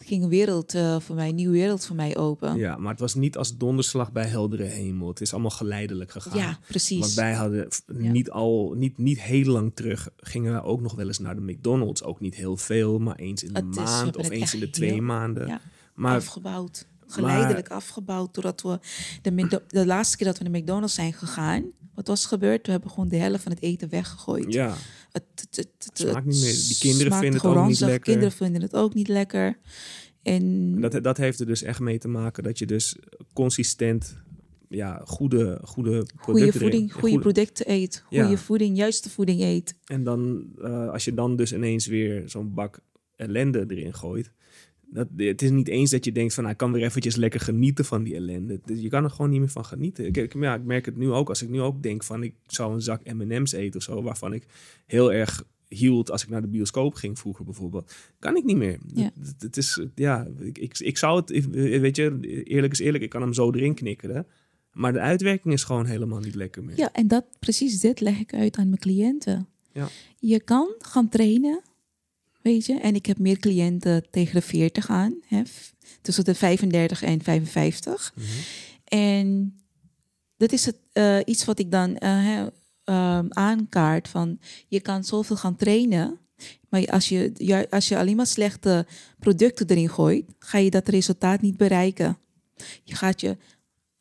[0.06, 2.56] ging een wereld eh, voor mij, een nieuwe wereld voor mij open.
[2.58, 5.08] ja, maar het was niet als donderslag bij heldere hemel.
[5.08, 6.38] Het is allemaal geleidelijk gegaan.
[6.38, 7.00] Ja, precies.
[7.00, 8.12] Want wij hadden Ja.
[8.12, 11.42] niet al, niet, niet heel lang terug, gingen we ook nog wel eens naar de
[11.42, 12.04] McDonald's.
[12.04, 14.92] Ook niet heel veel, maar eens in de Het maand of eens in de twee
[14.92, 15.48] heel- maanden.
[15.48, 15.62] ja,
[15.96, 16.88] Maar afgebouwd.
[17.08, 18.34] Geleidelijk afgebouwd.
[18.34, 18.80] Doordat we
[19.22, 21.63] de, de laatste keer dat we naar McDonald's zijn gegaan.
[21.96, 22.66] Wat was gebeurd?
[22.66, 24.54] We hebben gewoon de helft van het eten weggegooid.
[24.54, 24.74] ja,
[25.13, 26.54] Het, het, het, het- Smaakt niet meer.
[26.67, 27.99] Die kinderen vinden het ook niet lekker.
[27.99, 29.58] Kinderen vinden het ook niet lekker.
[30.21, 32.95] En dat, dat heeft er dus echt mee te maken dat je dus
[33.34, 34.17] consistent
[34.69, 38.04] ja, goede, goede producten goede voeding, goede goede- producten eet.
[38.08, 38.38] Goede Ja.
[38.38, 39.76] voeding, juiste voeding eet.
[39.86, 42.80] En dan, eh, als je dan dus ineens weer zo'n bak
[43.15, 44.32] ellende erin gooit.
[44.94, 47.40] Dat, het is niet eens dat je denkt van, nou, ik kan weer eventjes lekker
[47.40, 48.60] genieten van die ellende.
[48.66, 50.06] Je kan er gewoon niet meer van genieten.
[50.06, 52.34] Ik, ik, ja, ik merk het nu ook, als ik nu ook denk van, ik
[52.48, 54.46] zou een zak M&M's eten of zo, waarvan ik
[54.86, 57.94] heel erg hield als ik naar de bioscoop ging vroeger bijvoorbeeld.
[58.20, 58.78] Kan ik niet meer.
[58.94, 59.12] Ja.
[59.22, 61.46] Het, het is, ja, ik, ik, ik zou het, ik-
[61.82, 64.28] weet je, eerlijk is eerlijk, ik kan hem zo erin knikkeren.
[64.72, 66.78] Maar de uitwerking is gewoon helemaal niet lekker meer.
[66.78, 69.48] Ja, en dat, precies dit leg ik uit aan mijn cliënten.
[69.72, 69.88] Ja.
[70.20, 71.62] Je kan gaan trainen
[72.44, 75.42] Weet je, en ik heb meer cliënten tegen de 40 aan, hè,
[76.02, 78.14] tussen de 35 en 55.
[78.16, 78.26] Mhm.
[78.84, 79.58] En
[80.38, 82.46] dat is het, eh, iets wat ik dan eh,
[82.84, 86.20] ehm, aankaart van je kan zoveel gaan trainen.
[86.70, 88.86] Maar als je, als je alleen maar slechte
[89.20, 92.18] producten erin gooit, ga je dat resultaat niet bereiken.
[92.84, 93.38] Je gaat je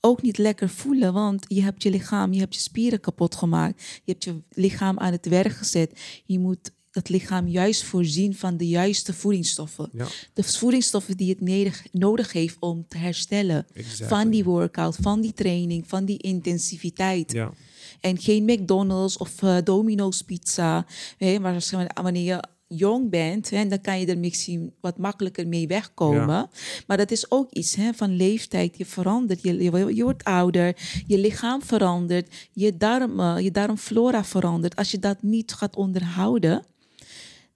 [0.01, 3.83] ook niet lekker voelen, want je hebt je lichaam, je hebt je spieren kapot gemaakt.
[4.05, 6.01] Je hebt je lichaam aan het werk gezet.
[6.25, 9.89] Je moet dat lichaam juist voorzien van de juiste voedingsstoffen.
[9.93, 14.07] Ja, De voedingsstoffen die het nedig- nodig heeft om te herstellen exactly.
[14.09, 17.33] van die workout, van die training, van die intensiviteit.
[17.33, 17.53] Ja,
[18.01, 20.87] En geen McDonald's of eh, Domino's pizza.
[21.19, 21.71] Hè, maar als-
[22.03, 26.49] wanneer je jong bent, hè, dan kan je er misschien wat makkelijker mee wegkomen.
[26.87, 28.79] Maar dat is ook iets hè, van leeftijd.
[28.79, 30.77] Je verandert, je, je, je wordt ouder,
[31.07, 34.77] je lichaam verandert, je, darmen, je darmflora verandert.
[34.77, 36.65] Als je dat niet gaat onderhouden,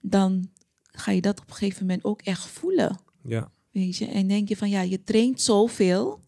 [0.09, 0.49] dan
[0.81, 2.99] ga je dat op een gegeven moment ook echt voelen.
[3.23, 4.05] ja, Weet je?
[4.05, 6.19] En denk je van ja, je traint zoveel,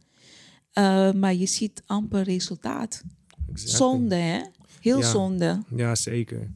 [0.71, 3.03] eh, maar je ziet amper resultaat.
[3.51, 3.77] exactly.
[3.77, 4.41] Zonde, hè?
[4.81, 5.09] Heel Ja.
[5.09, 5.63] zonde.
[5.75, 6.51] Ja, zeker.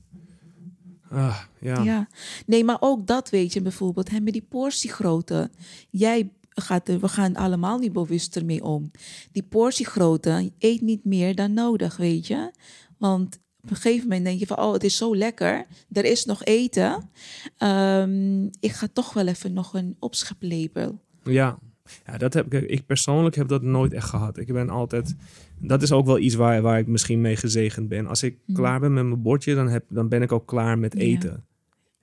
[1.10, 1.84] Ah, ja.
[1.84, 2.08] Ja.
[2.46, 5.50] Nee, maar ook dat weet je bijvoorbeeld, hè, met die portiegrootte.
[5.90, 8.92] Jij gaat er, we gaan allemaal niet bewust ermee om.
[9.32, 12.52] Die portiegrootte eet niet meer dan nodig, weet je.
[12.98, 15.66] Want op een gegeven moment denk je van, oh, het is zo lekker.
[15.92, 17.10] Er is nog eten.
[17.58, 21.00] Ehm, ik ga toch wel even nog een opscheplepel.
[21.24, 21.60] Ja.
[22.06, 22.70] ja, dat heb ik.
[22.70, 24.38] Ik persoonlijk heb dat nooit echt gehad.
[24.38, 25.16] Ik ben altijd.
[25.60, 28.08] Dat is ook wel iets waar, waar ik misschien mee gezegend ben.
[28.08, 28.58] Als ik Mhm.
[28.58, 31.00] klaar ben met mijn bordje, dan, heb, dan ben ik ook klaar met Ja.
[31.00, 31.46] eten.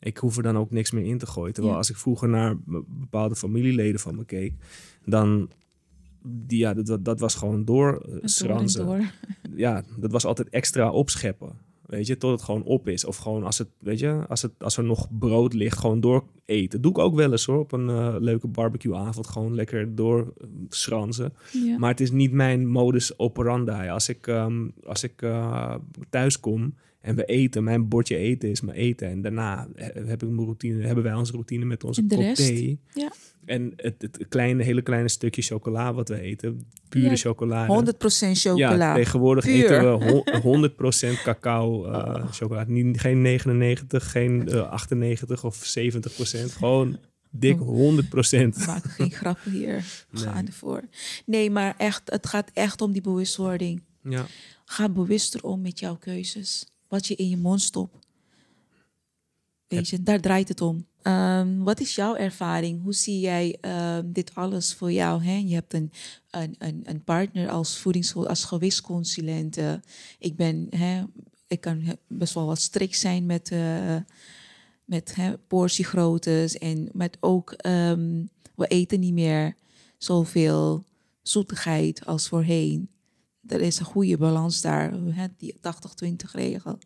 [0.01, 1.53] Ik hoef er dan ook niks meer in te gooien.
[1.53, 1.81] Terwijl Ja.
[1.81, 4.55] als ik vroeger naar bepaalde familieleden van me keek,
[5.05, 5.51] dan.
[6.23, 8.23] Die, ja, dat- dat, was gewoon door eh, Door
[9.57, 11.53] ja, dat was altijd extra opscheppen.
[11.87, 13.05] Weet je, tot het gewoon op is.
[13.05, 16.25] Of gewoon als het, weet je, als, het, als er nog brood ligt, gewoon door
[16.45, 16.81] eten.
[16.81, 19.27] Doe ik ook wel eens hoor, op een eh, leuke barbecueavond.
[19.27, 21.33] Gewoon lekker door eh, schranzen.
[21.53, 21.79] Ja.
[21.79, 23.89] Maar het is niet mijn modus operandi.
[23.89, 25.27] Als ik, ehm, als ik
[26.11, 29.09] thuis kom en we eten, mijn bordje eten is mijn eten.
[29.09, 32.81] En daarna he- heb ik mijn routine, hebben wij onze routine met onze kop thee.
[32.95, 33.13] Ja.
[33.45, 37.93] En het, het kleine, hele kleine stukje chocola wat we eten, pure Ja, chocolade.
[37.95, 37.97] 100%
[38.33, 38.75] chocola.
[38.75, 39.55] Ja, tegenwoordig Puur.
[39.65, 40.59] eten we ho-
[41.19, 42.73] 100% cacao eh chocolade.
[42.73, 46.53] Niet, geen 99, geen eh, 98 of 70%.
[46.53, 46.99] Gewoon
[47.31, 47.63] dik 100%.
[47.63, 49.85] We maken geen grappen hier.
[50.11, 50.45] We Nee.
[50.47, 50.83] ervoor.
[51.27, 53.83] Nee, maar echt, het gaat echt om die bewustwording.
[54.03, 54.27] Ja.
[54.65, 56.67] Ga bewuster om met jouw keuzes.
[56.91, 58.07] Wat je in je mond stopt.
[59.67, 60.87] Weet je, daar draait het om.
[61.03, 62.83] Ehm, wat is jouw ervaring?
[62.83, 65.25] Hoe zie jij ehm, dit alles voor jou?
[65.25, 65.37] Hè?
[65.47, 65.93] Je hebt een,
[66.31, 69.59] een, een, een partner als voedings als gewichtsconsulent.
[70.19, 71.05] ik ben, hè,
[71.47, 73.97] ik kan best wel wat strikt zijn met, eh
[74.91, 78.25] met hè, portiegroottes en met ook, ehm,
[78.57, 79.57] we eten niet meer
[79.99, 80.85] zoveel
[81.23, 82.89] zoetigheid als voorheen.
[83.51, 86.79] Er is een goede balans daar, hè, die 80-20 regel.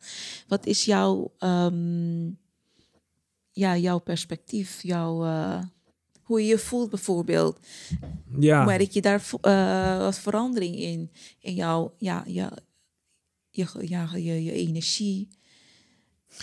[0.49, 2.27] Wat is jouw, ehm,
[3.53, 5.63] ja, jouw perspectief, jouw, eh,
[6.23, 7.59] hoe je je voelt bijvoorbeeld?
[8.39, 8.65] Ja.
[8.65, 12.53] Merk je daar eh, wat verandering in, in jouw, ja, ja,
[13.51, 15.29] je, ja, je, je energie?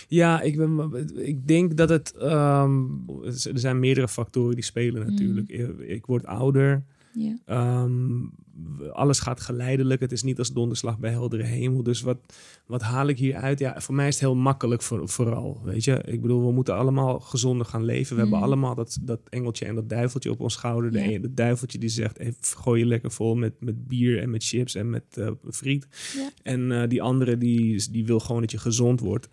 [0.08, 2.12] Ja, ik, ben, ik denk dat het.
[2.12, 2.84] ehm,
[3.24, 5.48] er zijn meerdere factoren die spelen natuurlijk.
[5.48, 6.84] Ik, ik word ouder.
[7.46, 8.10] Ehm,
[8.92, 10.00] alles gaat geleidelijk.
[10.00, 11.82] Het is niet als donderslag bij heldere hemel.
[11.82, 12.18] Dus wat,
[12.66, 13.58] wat haal ik hieruit?
[13.58, 15.60] Ja, voor mij is het heel makkelijk voor, vooral.
[15.64, 18.16] Weet je, ik bedoel, we moeten allemaal gezonder gaan leven.
[18.16, 18.28] We Mm.
[18.30, 20.92] hebben allemaal dat, dat engeltje en dat duiveltje op ons schouder.
[20.92, 24.74] De, duiveltje die zegt: hey, gooi je lekker vol met, met bier en met chips
[24.74, 25.86] en met eh, friet.
[26.42, 29.28] En eh, die andere die, die wil gewoon dat je gezond wordt.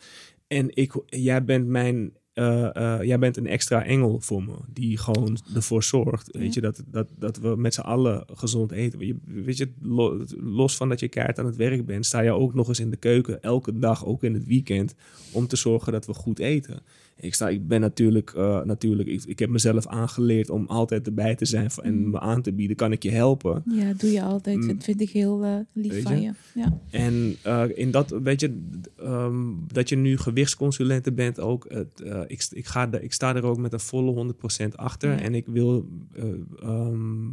[0.47, 2.11] En ik, jij bent mijn.
[2.39, 6.37] Eh, eh, jij bent een extra engel voor me, die gewoon ervoor zorgt.
[6.37, 9.07] Weet je, dat, dat, dat we met z'n allen gezond eten.
[9.07, 12.31] Je, weet je, lo- los van dat je keihard aan het werk bent, sta je
[12.31, 14.95] ook nog eens in de keuken, elke dag, ook in het weekend,
[15.31, 16.79] om te zorgen dat we goed eten.
[17.21, 21.35] Ik, sta, ik ben natuurlijk, eh, natuurlijk ik, ik heb mezelf aangeleerd om altijd erbij
[21.35, 22.09] te zijn en Mm.
[22.09, 22.75] me aan te bieden.
[22.75, 23.63] Kan ik je helpen?
[23.65, 24.57] Ja, doe je altijd.
[24.57, 24.67] Mm.
[24.67, 26.21] Dat vind ik heel eh, lief Weet van je?
[26.21, 26.59] je.
[26.59, 26.79] Ja.
[26.89, 28.61] En eh, in dat, weet je,
[28.97, 31.65] ehm, dat je nu gewichtsconsulente bent ook.
[31.69, 34.33] Het, ik, ik, ga de, ik sta er ook met een volle
[34.71, 35.09] 100% achter.
[35.11, 35.19] Ja.
[35.19, 36.23] En ik wil, eh,
[36.61, 37.27] ehm,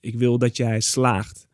[0.00, 1.46] ik wil dat jij slaagt.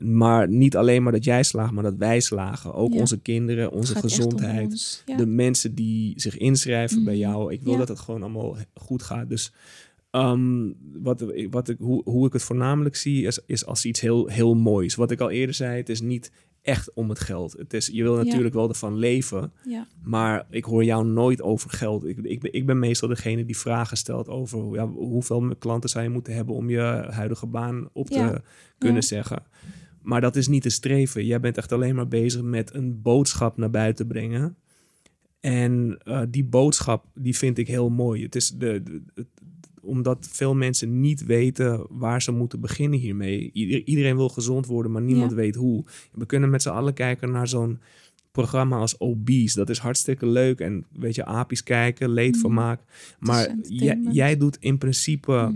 [0.00, 2.74] Maar niet alleen maar dat jij slaagt, maar dat wij slagen.
[2.74, 3.00] Ook Ja.
[3.00, 5.02] onze kinderen, onze gaat gezondheid.
[5.06, 5.16] Ja.
[5.16, 7.22] De mensen die zich inschrijven bij Mhm.
[7.22, 7.52] jou.
[7.52, 7.78] Ik wil Ja.
[7.78, 9.28] dat het gewoon allemaal goed gaat.
[9.28, 9.52] Dus
[10.10, 14.26] ehm, wat, wat ik, hoe, hoe ik het voornamelijk zie, is, is als iets heel,
[14.26, 14.94] heel moois.
[14.94, 16.30] Wat ik al eerder zei, het is niet
[16.62, 17.52] echt om het geld.
[17.58, 19.52] Het is, je wil natuurlijk wel ervan leven,
[20.02, 22.04] maar ik hoor jou nooit over geld.
[22.06, 26.04] Ik, ik, ben- ik ben meestal degene die vragen stelt over ja, hoeveel klanten zou
[26.04, 28.40] je moeten hebben om je huidige baan op te
[28.78, 29.06] kunnen Ja.
[29.06, 29.42] zeggen.
[30.08, 31.26] Maar dat is niet te streven.
[31.26, 34.56] Jij bent echt alleen maar bezig met een boodschap naar buiten brengen.
[35.40, 38.22] En eh, die boodschap, die vind ik heel mooi.
[38.22, 39.02] Het is de,
[39.82, 43.50] omdat veel mensen niet weten waar ze moeten beginnen hiermee.
[43.52, 45.36] Ieder- iedereen wil gezond worden, maar niemand Ja.
[45.36, 45.84] weet hoe.
[46.12, 47.80] We kunnen met z'n allen kijken naar zo'n
[48.32, 49.56] programma als Obese.
[49.58, 50.60] Dat is hartstikke leuk.
[50.60, 52.80] En weet je, apies kijken, leedvermaak.
[53.18, 55.54] Maar jij, jij doet in principe Mhm.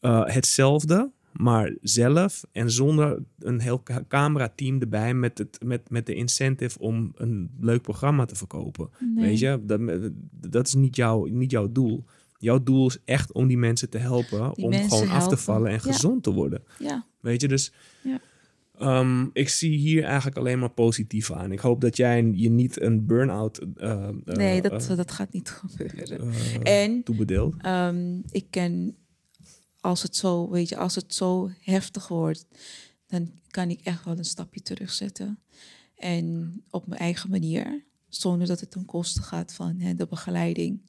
[0.00, 6.06] eh, hetzelfde, maar zelf en zonder een heel ca- camerateam erbij met, het, met, met
[6.06, 8.88] de incentive om een leuk programma te verkopen.
[9.14, 9.24] Nee.
[9.24, 9.80] Weet je, dat,
[10.50, 12.04] dat is niet, jouw niet jouw doel.
[12.38, 15.66] Jouw doel is echt om die mensen te helpen Die om gewoon af te vallen
[15.68, 15.78] en Ja.
[15.80, 16.62] gezond te worden.
[16.78, 17.06] Ja.
[17.20, 17.72] Weet je, dus
[18.02, 18.20] Ja.
[18.78, 21.52] ehm, ik zie hier eigenlijk alleen maar positief aan.
[21.52, 25.50] Ik hoop dat jij je niet een burn-out eh, Nee, dat, eh, dat gaat niet
[25.66, 26.32] gebeuren.
[26.62, 27.54] En toebedeelt.
[27.58, 28.94] Ehm, ik ken,
[29.86, 32.46] als het zo, weet je, als het zo heftig wordt,
[33.06, 35.38] dan kan ik echt wel een stapje terugzetten.
[35.96, 40.80] En op mijn eigen manier, zonder dat het ten koste gaat van hè, de begeleiding.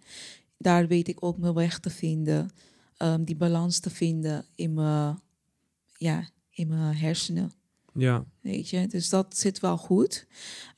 [0.58, 2.50] Daar weet ik ook mijn weg te vinden,
[2.98, 5.20] ehm, die balans te vinden in mijn,
[5.98, 7.52] ja, in mijn hersenen.
[7.98, 10.28] Ja, Weet je, dus dat zit wel goed.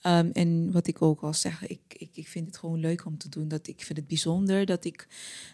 [0.01, 3.17] Ehm, en wat ik ook al zeg, ik, ik, ik vind het gewoon leuk om
[3.17, 3.47] te doen.
[3.47, 5.07] Dat ik vind het bijzonder dat, ik,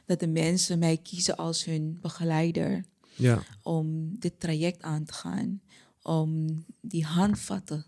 [0.06, 5.62] dat de mensen mij kiezen als hun begeleider ja, om dit traject aan te gaan.
[6.01, 7.86] Om die handvatten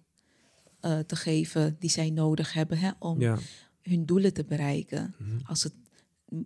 [0.79, 3.37] eh, te geven die zij nodig hebben hè, om ja.
[3.81, 5.15] hun doelen te bereiken.
[5.43, 5.73] Als het,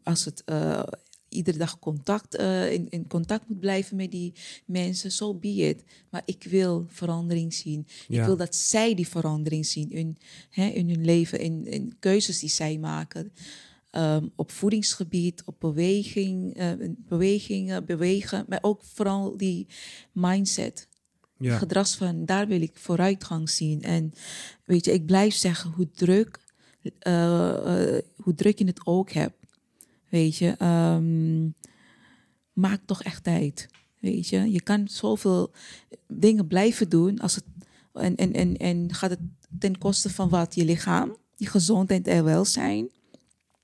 [0.03, 0.83] als het eh,
[1.31, 4.33] iedere dag contact, eh, in, in contact moet blijven met die
[4.65, 5.83] mensen, zo so be it.
[6.09, 7.87] Maar ik wil verandering zien.
[8.07, 8.19] Ja.
[8.19, 10.17] Ik wil dat zij die verandering zien in,
[10.49, 13.31] hè, in hun leven, in, in keuzes die zij maken.
[13.91, 19.67] Ehm, op voedingsgebied, op beweging, eh, bewegingen, bewegen, maar ook vooral die
[20.11, 20.87] mindset
[21.37, 21.57] ja.
[21.57, 23.81] gedrags van daar wil ik vooruitgang zien.
[23.81, 24.11] En
[24.65, 26.39] weet je, ik blijf zeggen hoe druk,
[26.99, 29.40] eh, hoe druk je het ook hebt.
[30.11, 31.49] Weet je, ehm,
[32.53, 33.67] maak toch echt tijd.
[33.99, 35.51] Weet je, je kan zoveel
[36.07, 37.43] dingen blijven doen als het,
[37.93, 39.19] en, en, en, en gaat het
[39.59, 40.55] ten koste van wat?
[40.55, 42.89] Je lichaam, je gezondheid en welzijn.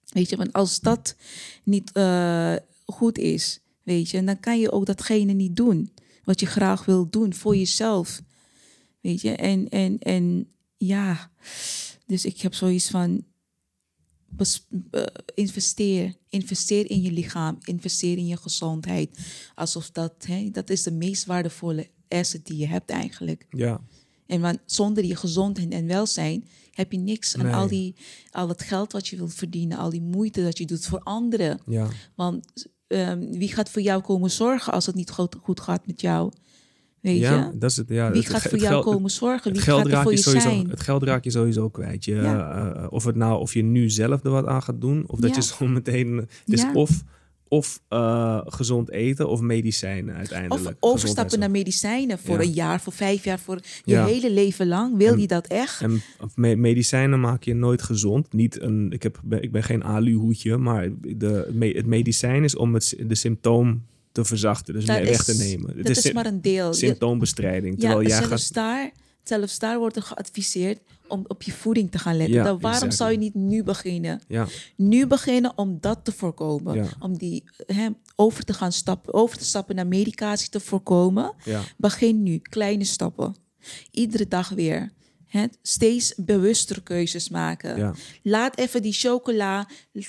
[0.05, 1.15] Weet je, want als dat
[1.63, 2.55] niet eh,
[2.85, 5.91] goed is, weet je, dan kan je ook datgene niet doen
[6.23, 8.21] wat je graag wil doen voor jezelf.
[9.01, 11.31] Weet je, en, en, en ja,
[12.05, 13.23] dus ik heb zoiets van,
[15.35, 19.17] investeer, investeer in je lichaam, investeer in je gezondheid.
[19.55, 23.45] Alsof dat, hè, dat is de meest waardevolle asset die je hebt eigenlijk.
[23.49, 23.81] ja.
[24.27, 27.53] En want zonder je gezondheid en welzijn heb je niks aan Nee.
[27.53, 27.95] al, die,
[28.31, 31.59] al het geld wat je wilt verdienen, al die moeite dat je doet voor anderen.
[31.65, 31.87] ja.
[32.15, 32.45] Want
[32.87, 36.31] ehm, wie gaat voor jou komen zorgen als het niet goed, goed gaat met jou?
[37.13, 37.57] Weet ja, je?
[37.57, 37.89] dat is het.
[37.89, 39.43] Ja, Wie het- gaat het voor jou geld- komen zorgen?
[39.51, 40.69] Wie Het geld, gaat er voor je sowieso, zijn?
[40.69, 42.05] het geld raak je sowieso kwijt.
[42.05, 42.73] Je, Ja.
[42.75, 45.29] eh, of, het nou, of je nu zelf er wat aan gaat doen, of dat
[45.29, 45.35] Ja.
[45.35, 46.27] je zo meteen.
[46.45, 46.71] Ja.
[46.73, 47.03] of,
[47.49, 50.75] of eh, gezond eten of medicijnen Of uiteindelijk.
[50.79, 52.41] overstappen naar medicijnen voor Ja.
[52.43, 54.05] een jaar, voor vijf jaar, voor je Ja.
[54.05, 54.97] hele leven lang.
[54.97, 55.81] Wil En- je dat echt?
[55.81, 56.01] En
[56.35, 58.33] me- medicijnen maak je nooit gezond.
[58.33, 62.95] Niet een, ik, heb, ik ben geen aluhoedje, maar de, het medicijn is om het,
[63.07, 63.83] de symptoom
[64.21, 64.73] te verzachten.
[64.73, 65.67] Dus Dat mee weg is- te nemen.
[65.77, 66.73] Het dat is sy- maar een deel.
[66.73, 67.73] Symptoombestrijding.
[67.75, 68.53] Ja, Terwijl jij zelfs, gaat.
[68.53, 68.91] daar,
[69.23, 72.35] zelfs daar wordt er geadviseerd om op je voeding te gaan letten.
[72.35, 72.97] Ja, Dan waarom exactly.
[72.97, 74.21] zou je niet nu beginnen?
[74.27, 76.75] Ja, Nu beginnen om dat te voorkomen.
[76.75, 76.85] Ja.
[76.99, 81.33] Om die hè, over te gaan stappen, over te stappen naar medicatie te voorkomen.
[81.43, 83.35] ja, Begin nu, kleine stappen.
[83.91, 84.91] Iedere dag weer.
[85.27, 87.77] Hè, steeds bewuster keuzes maken.
[87.77, 89.67] ja, Laat even die chocola,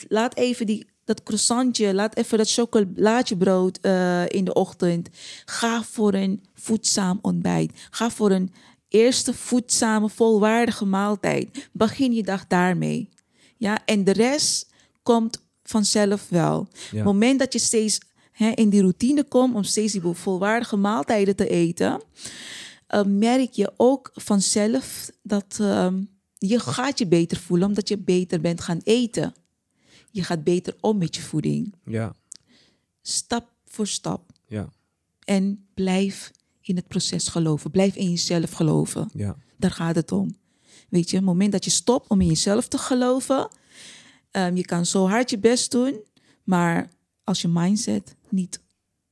[0.09, 5.09] laat even die, dat croissantje, laat even dat chocolaatjebrood eh in de ochtend.
[5.45, 7.73] Ga voor een voedzaam ontbijt.
[7.91, 8.53] Ga voor een
[8.89, 11.69] eerste voedzame, volwaardige maaltijd.
[11.73, 13.09] Begin je dag daarmee.
[13.57, 14.71] Ja, en de rest
[15.03, 16.69] komt vanzelf wel.
[16.91, 16.97] Ja.
[16.97, 18.01] Het moment dat je steeds
[18.33, 22.03] hè, in die routine komt om steeds die volwaardige maaltijden te eten,
[22.87, 26.01] eh, merk je ook vanzelf dat ehm,
[26.39, 29.35] je gaat je beter voelen omdat je beter bent gaan eten.
[30.11, 31.75] Je gaat beter om met je voeding.
[31.85, 32.15] ja,
[33.03, 34.31] Stap voor stap.
[34.47, 34.69] ja,
[35.25, 37.71] En blijf in het proces geloven.
[37.71, 39.11] Blijf in jezelf geloven.
[39.15, 39.37] ja.
[39.57, 40.37] Daar gaat het om.
[40.89, 43.49] Weet je, het moment dat je stopt om in jezelf te geloven,
[44.33, 46.01] um, je kan zo hard je best doen,
[46.45, 46.91] maar
[47.25, 48.61] als je mindset niet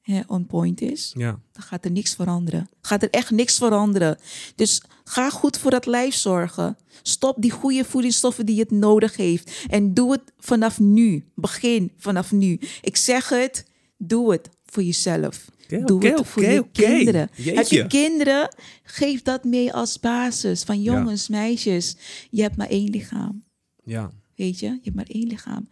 [0.06, 1.40] hè, on point is, Ja.
[1.52, 2.68] dan gaat er niks veranderen.
[2.80, 4.18] Gaat er echt niks veranderen.
[4.54, 6.76] Dus ga goed voor dat lijf zorgen.
[7.02, 9.64] Stop die goede voedingsstoffen die het nodig heeft.
[9.68, 11.24] En doe het vanaf nu.
[11.34, 12.58] Begin vanaf nu.
[12.82, 13.64] Ik zeg het,
[13.96, 15.50] doe het voor jezelf.
[15.84, 17.28] Doe het voor je kinderen.
[17.32, 20.62] Heb je kinderen, geef dat mee als basis.
[20.62, 21.96] Van jongens, meisjes,
[22.30, 23.44] je hebt maar één lichaam.
[23.84, 24.10] Ja.
[24.34, 25.68] Weet je, je hebt maar één lichaam.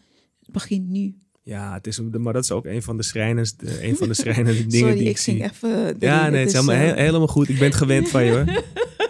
[0.51, 1.15] Begin nu.
[1.45, 4.67] Ja, het is, maar dat is ook een van de schrijnendste, een van de schrijnende
[4.67, 5.51] dingen Sorry, die ik, ik ging zie.
[5.71, 5.97] even...
[5.99, 7.49] Ja, nee, het is helemaal, eh, he- helemaal goed.
[7.49, 8.63] Ik ben het gewend van je hoor.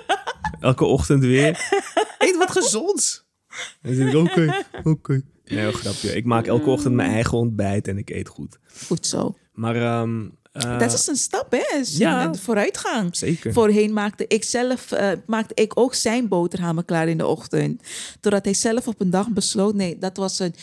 [0.61, 1.69] Elke ochtend weer.
[2.19, 3.25] Eet wat gezonds.
[3.83, 5.23] En dan ik, oké, oké.
[5.45, 6.17] Nee, grapje.
[6.17, 8.59] Ik maak elke ochtend mijn eigen ontbijt en ik eet goed.
[8.87, 9.37] Goed zo.
[9.53, 11.79] Maar ehm, eh, dat is een stap, hè?
[11.79, 12.25] Is ja.
[12.25, 13.17] een vooruitgang.
[13.17, 13.53] zeker.
[13.53, 17.83] Voorheen maakte ik zelf eh, maakte ik ook zijn boterhammen klaar in de ochtend.
[18.21, 20.55] Totdat hij zelf op een dag besloot, nee, dat was een.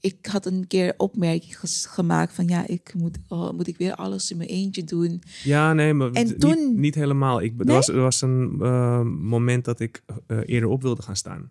[0.00, 1.56] Ik had een keer opmerking
[1.88, 5.22] gemaakt van ja, ik moet, oh, moet ik weer alles in mijn eentje doen.
[5.44, 7.42] Ja, nee, maar En niet, toen- niet helemaal.
[7.42, 11.16] Ik, er, was, er was een eh, moment dat ik eh, eerder op wilde gaan
[11.16, 11.50] staan.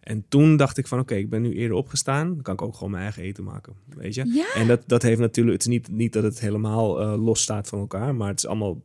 [0.00, 2.34] En toen dacht ik van, oké, ik ben nu eerder opgestaan.
[2.34, 4.24] Dan kan ik ook gewoon mijn eigen eten maken, weet je?
[4.26, 4.54] Ja.
[4.54, 5.52] En dat, dat heeft natuurlijk...
[5.52, 8.14] Het is niet, niet dat het helemaal eh, los staat van elkaar.
[8.14, 8.82] Maar het is allemaal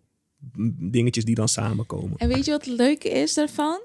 [0.78, 2.18] dingetjes die dan samenkomen.
[2.18, 3.80] En weet je wat het leuke is daarvan?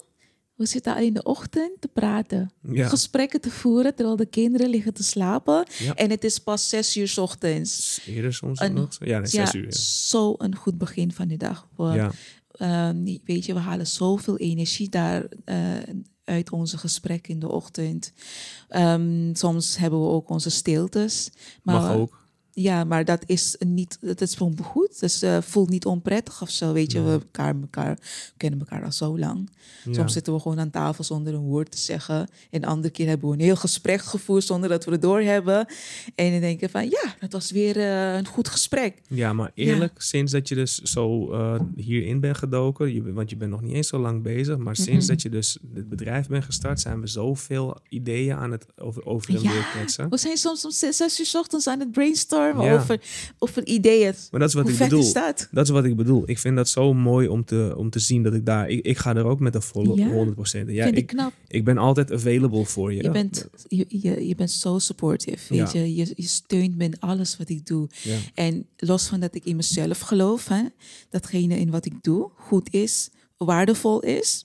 [0.54, 4.68] We zitten al in de ochtend te praten, Ja, gesprekken te voeren terwijl de kinderen
[4.68, 5.66] liggen te slapen.
[5.78, 5.94] Ja.
[5.94, 8.00] En het is pas zes uur 's ochtends.
[8.06, 8.88] eerder soms Een- nog.
[8.98, 9.72] Ja, nee, ja, zes uur.
[10.08, 11.68] zo een goed begin van de dag.
[11.76, 11.94] We, Ja.
[11.94, 12.10] Ja.
[12.88, 15.56] Ehm, weet je, we halen zoveel energie daar eh,
[16.24, 18.12] uit onze gesprekken in de ochtend.
[18.68, 21.30] Ehm, soms hebben we ook onze stiltes.
[21.62, 22.23] Maar, Mag ook.
[22.54, 25.00] Ja, maar dat is niet, dat is gewoon goed.
[25.00, 26.72] Dus eh voelt niet onprettig of zo.
[26.72, 29.50] Weet je, we, elkaar, elkaar, we kennen elkaar al zo lang.
[29.84, 29.92] Ja.
[29.92, 32.28] Soms zitten we gewoon aan tafel zonder een woord te zeggen.
[32.50, 35.66] En de andere keer hebben we een heel gesprek gevoerd zonder dat we het doorhebben.
[36.14, 39.00] En dan denken van, ja, dat was weer eh, een goed gesprek.
[39.08, 43.36] Ja, maar eerlijk, sinds dat je dus zo eh, hierin bent gedoken, je, want je
[43.36, 46.44] bent nog niet eens zo lang bezig, maar sinds dat je dus het bedrijf bent
[46.44, 50.10] gestart, zijn we zoveel ideeën aan het over, over en weer kletsen.
[50.10, 52.74] We zijn soms om zes, zes uur ochtends aan het brainstormen Ja.
[52.74, 53.00] over,
[53.38, 54.14] over ideeën.
[54.30, 55.12] Maar dat is wat Hoe ik bedoel.
[55.12, 55.48] dat?
[55.50, 56.22] Dat is wat ik bedoel.
[56.26, 58.68] Ik vind dat zo mooi om te, om te zien dat ik daar...
[58.68, 60.08] Ik, ik ga er ook met een volle Ja.
[60.08, 60.66] 100%.
[60.66, 61.32] Ja, Vind ik ik, knap.
[61.48, 63.02] ik ben altijd available voor je.
[63.02, 65.80] Je bent, je, je, je bent zo supportive, weet Ja.
[65.80, 65.94] je.
[65.94, 66.12] je.
[66.16, 67.88] Je steunt me in alles wat ik doe.
[68.34, 70.62] En los van dat ik in mezelf geloof, hè,
[71.10, 74.44] datgene in wat ik doe goed is, waardevol is,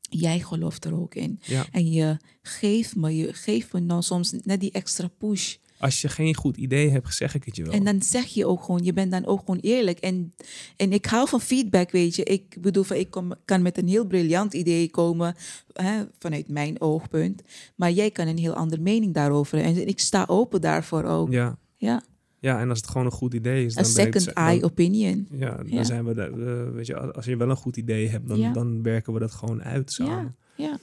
[0.00, 1.40] jij gelooft er ook in.
[1.44, 1.66] Ja.
[1.72, 5.54] En je geeft me, je geeft me nou soms net die extra push.
[5.78, 7.72] Als je geen goed idee hebt, zeg ik het je wel.
[7.72, 9.98] En dan zeg je ook gewoon, je bent dan ook gewoon eerlijk.
[9.98, 10.34] En,
[10.76, 12.22] en ik hou van feedback, weet je.
[12.24, 15.34] Ik bedoel, van, ik kom, kan met een heel briljant idee komen
[15.72, 17.42] hè, vanuit mijn oogpunt.
[17.76, 19.58] Maar jij kan een heel andere mening daarover.
[19.58, 21.32] En ik sta open daarvoor ook.
[21.32, 22.02] Ja, ja.
[22.38, 23.74] ja, en als het gewoon een goed idee is...
[23.74, 25.28] dan ik- second dan- eye opinion.
[25.30, 25.84] Ja, dan Ja.
[25.84, 26.14] zijn we...
[26.14, 28.52] daar, eh, weet je, als je wel een goed idee hebt, dan, Ja.
[28.52, 30.36] dan werken we dat gewoon uit samen.
[30.56, 30.78] Ja.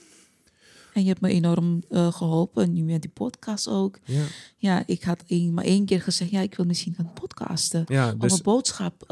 [0.94, 3.98] En je hebt me enorm eh, geholpen, nu met die podcast ook.
[4.04, 4.22] Ja,
[4.56, 7.84] Ja, ik had één, maar één keer gezegd, ja, ik wil misschien gaan podcasten.
[7.86, 9.04] ja om dus een boodschap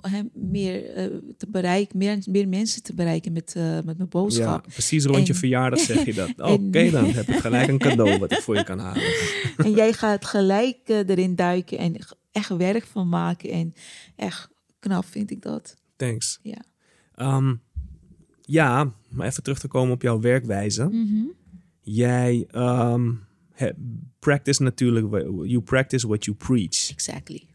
[0.00, 1.04] hè, meer eh,
[1.36, 4.62] te bereiken, meer, meer mensen te bereiken met, met mijn ja, boodschap.
[4.72, 6.28] precies rond je verjaardag zeg je dat.
[6.52, 9.02] Oké, En- dan heb ik gelijk een cadeau wat ik voor je kan halen.
[9.56, 11.94] En jij gaat gelijk erin duiken en
[12.32, 13.50] echt werk van maken.
[13.50, 13.74] En
[14.16, 15.74] echt knap vind ik dat.
[15.96, 16.38] Thanks.
[16.42, 16.62] Ja.
[17.14, 17.54] Ehm,
[18.46, 20.84] ja, maar even terug te komen op jouw werkwijze.
[20.88, 21.24] Mhm.
[21.80, 22.46] Jij
[23.52, 23.72] he-
[24.18, 25.06] practice natuurlijk,
[25.46, 26.90] you practice what you preach.
[26.90, 27.46] Exactly.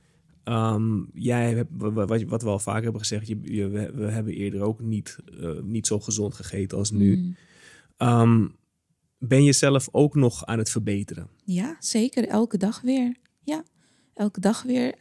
[0.44, 5.18] Ehm, jij wat, we al vaker hebben gezegd, je, je- we, hebben eerder ook niet,
[5.40, 7.18] eh, niet zo gezond gegeten als nu.
[7.18, 7.32] Mhm.
[7.98, 8.48] Ehm,
[9.18, 11.28] ben je zelf ook nog aan het verbeteren?
[11.44, 12.28] Ja, zeker.
[12.28, 13.16] Elke dag weer.
[13.44, 13.64] Ja,
[14.14, 14.96] elke dag weer.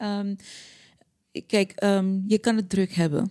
[1.47, 1.73] Kijk,
[2.27, 3.31] je kan het druk hebben.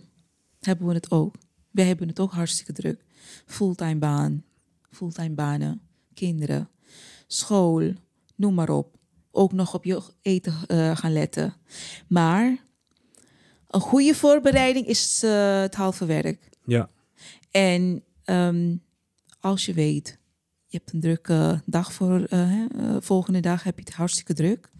[0.60, 1.34] Hebben we het ook.
[1.70, 3.04] Wij hebben het ook hartstikke druk.
[3.46, 4.44] Fulltime baan,
[4.90, 5.80] fulltime banen,
[6.14, 6.68] kinderen,
[7.26, 7.92] school,
[8.36, 8.98] noem maar op.
[9.30, 11.54] Ook nog op je eten eh, gaan letten.
[12.08, 12.56] Maar
[13.66, 16.48] een goede voorbereiding is eh, het halve werk.
[16.64, 16.90] Ja,
[17.50, 18.76] En ehm,
[19.40, 20.18] als je weet,
[20.66, 22.64] je hebt een drukke dag voor eh,
[22.98, 24.70] volgende dag heb je het hartstikke druk.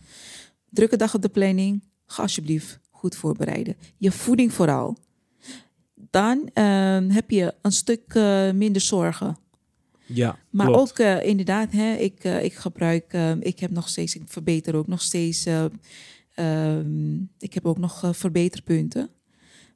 [0.70, 3.76] Drukke dag op de planning, ga alsjeblieft goed voorbereiden.
[3.96, 4.96] Je voeding vooral.
[6.10, 9.36] Dan ehm, heb je een stuk eh, minder zorgen.
[10.06, 10.80] ja Maar klopt.
[10.90, 14.74] ook eh, inderdaad, hè, ik, eh, ik gebruik, eh, ik heb nog steeds, ik verbeter
[14.76, 15.64] ook nog steeds, eh,
[16.34, 19.08] ehm, ik heb ook nog verbeterpunten.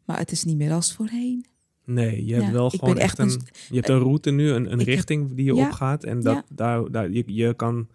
[0.05, 1.45] Maar het is niet meer als voorheen.
[1.85, 4.72] Nee, je hebt Ja, wel gewoon echt een, een- je hebt een route nu, een,
[4.72, 6.05] een heb- richting die je Ja, opgaat.
[6.05, 6.45] En dat, ja.
[6.55, 7.89] daar, daar, je, je kan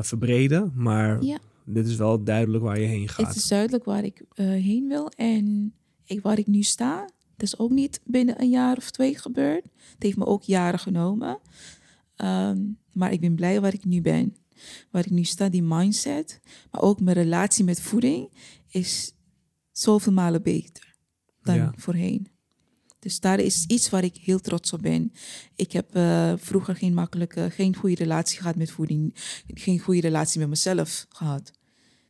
[0.00, 1.20] verbreden, maar
[1.64, 3.26] dit is wel duidelijk waar je heen gaat.
[3.26, 5.72] Het is duidelijk waar ik heen wil en
[6.04, 7.08] ik, waar ik nu sta.
[7.38, 9.64] Het is ook niet binnen een jaar of twee gebeurd.
[9.64, 11.38] Het heeft me ook jaren genomen.
[12.16, 12.58] Ehm,
[12.92, 14.36] maar ik ben blij waar ik nu ben.
[14.90, 16.40] Waar ik nu sta, die mindset.
[16.70, 18.32] Maar ook mijn relatie met voeding
[18.68, 19.12] is
[19.72, 20.94] zoveel malen beter
[21.42, 22.28] dan voorheen.
[22.98, 25.12] Dus daar is iets waar ik heel trots op ben.
[25.54, 29.14] Ik heb uh, vroeger geen makkelijke, geen goede relatie gehad met voeding.
[29.46, 31.52] Geen goede relatie met mezelf gehad.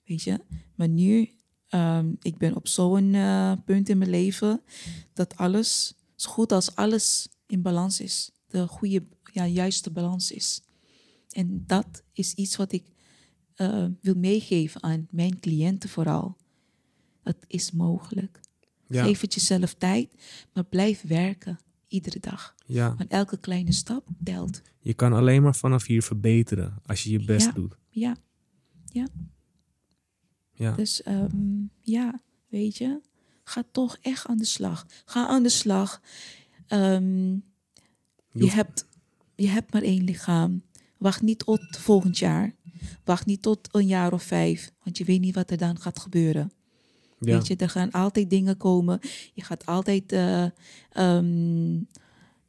[0.07, 0.41] Weet je?
[0.75, 1.31] Maar nu,
[1.71, 4.63] um, ik ben op zo'n uh, punt in mijn leven
[5.13, 8.31] dat alles, zo goed als alles in balans is.
[8.47, 10.63] De goede, ja, juiste balans is.
[11.31, 12.85] En dat is iets wat ik
[13.57, 16.37] uh, wil meegeven aan mijn cliënten vooral.
[17.23, 18.41] Het is mogelijk.
[18.89, 20.09] Geef het jezelf tijd,
[20.53, 21.59] maar blijf werken
[21.89, 22.55] iedere dag.
[22.67, 22.95] Ja.
[22.97, 24.63] Want elke kleine stap telt.
[24.81, 27.77] Je kan alleen maar vanaf hier verbeteren als je je best doet.
[27.89, 28.17] Ja,
[28.85, 29.07] ja.
[30.59, 30.73] Ja.
[30.73, 33.01] Dus ehm, ja, weet je,
[33.45, 34.87] ga toch echt aan de slag.
[35.05, 36.01] Ga aan de slag.
[36.67, 37.33] Ehm,
[38.33, 38.87] je, hebt,
[39.35, 40.63] je hebt maar één lichaam.
[40.97, 42.55] Wacht niet tot volgend jaar.
[43.05, 45.99] Wacht niet tot een jaar of vijf, want je weet niet wat er dan gaat
[45.99, 46.53] gebeuren.
[47.19, 47.33] Ja.
[47.33, 49.01] Weet je, er gaan altijd dingen komen.
[49.35, 50.47] Je gaat altijd uh,
[50.97, 51.89] um,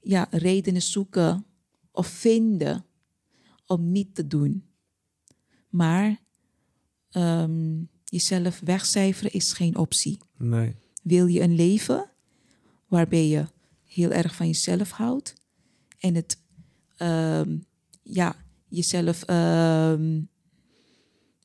[0.01, 1.45] ja, redenen zoeken
[1.91, 2.85] of vinden
[3.65, 4.63] om niet te doen.
[5.69, 6.19] Maar
[7.11, 10.17] um, jezelf wegcijferen is geen optie.
[10.37, 10.75] Nee.
[11.03, 12.09] Wil je een leven
[12.87, 13.45] waarbij je
[13.85, 15.33] heel erg van jezelf houdt
[15.99, 16.37] en het
[16.97, 17.65] um,
[18.03, 18.35] ja,
[18.67, 19.23] jezelf,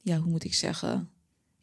[0.02, 1.08] ja, hoe moet ik zeggen?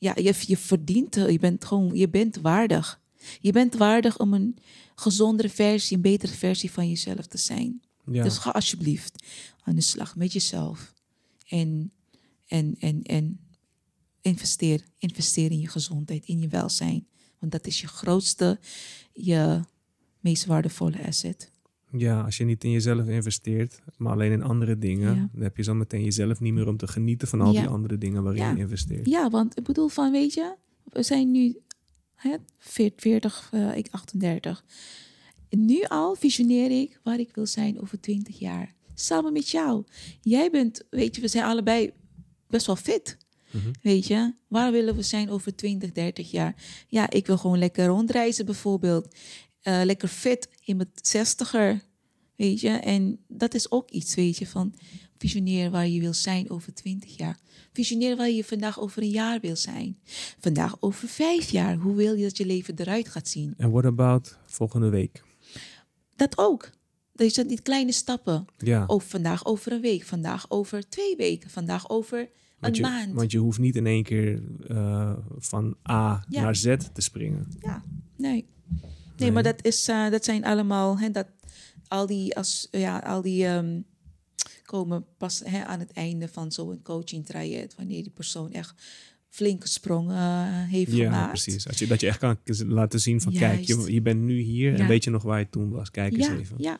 [0.02, 3.02] ja, je, je verdient, je bent gewoon, je bent waardig.
[3.40, 4.58] Je bent waardig om een
[4.96, 7.82] gezondere versie, een betere versie van jezelf te zijn.
[8.12, 8.24] Ja.
[8.24, 9.24] Dus ga alsjeblieft
[9.64, 10.94] aan de slag met jezelf.
[11.48, 11.92] En,
[12.48, 13.40] en, en, en
[14.22, 17.08] investeer, investeer in je gezondheid, in je welzijn.
[17.40, 18.60] Want dat is je grootste,
[19.14, 19.60] je
[20.20, 21.52] meest waardevolle asset.
[21.98, 25.64] Ja, als je niet in jezelf investeert, maar alleen in andere dingen, dan heb je
[25.64, 28.58] zo meteen jezelf niet meer om te genieten van al die andere dingen waarin je
[28.58, 29.10] investeert.
[29.10, 31.58] Ja, want ik bedoel van, weet je, we zijn nu
[32.16, 34.66] hè, 40, uh, ik 38.
[35.50, 38.74] Nu al visioneer ik waar ik wil zijn over 20 jaar.
[38.94, 39.84] Samen met jou.
[40.22, 41.92] Jij bent, weet je, we zijn allebei
[42.48, 43.18] best wel fit.
[43.52, 43.72] Mhm.
[43.82, 46.56] Weet je, waar willen we zijn over 20, 30 jaar?
[46.88, 49.16] Ja, ik wil gewoon lekker rondreizen bijvoorbeeld.
[49.64, 51.82] Uh, lekker fit in mijn zestiger.
[52.36, 54.74] Weet je, en dat is ook iets, weet je, van
[55.18, 57.40] visioneer waar je wil zijn over twintig jaar.
[57.74, 60.00] Visioneer waar je vandaag over een jaar wil zijn.
[60.40, 61.76] Vandaag over vijf jaar.
[61.76, 63.54] Hoe wil je dat je leven eruit gaat zien?
[63.58, 65.24] En what about volgende week?
[66.16, 66.70] Dat ook.
[67.14, 68.46] Dus dat die kleine stappen.
[68.58, 68.86] Ja.
[68.86, 72.30] Of vandaag over een week, vandaag over twee weken, vandaag over
[72.62, 73.14] een maand.
[73.14, 77.48] Want je hoeft niet in één keer uh, van A naar Z te springen.
[77.60, 77.84] Ja,
[78.18, 78.46] nee.
[79.18, 81.28] Nee, maar dat, is, uh, dat zijn allemaal, hè, dat,
[81.88, 83.86] al die, als, ja, al die um,
[84.64, 88.74] komen pas hè, aan het einde van zo'n coaching traject, wanneer die persoon echt
[89.30, 91.30] flinke sprongen uh, heeft ja, gemaakt.
[91.30, 91.68] precies.
[91.68, 92.38] Als je, dat je echt kan
[92.68, 95.50] laten zien van, kijk, je, je bent nu hier en weet je nog waar je
[95.50, 95.92] toen was.
[95.92, 96.56] Kijk eens even.
[96.60, 96.80] Ja,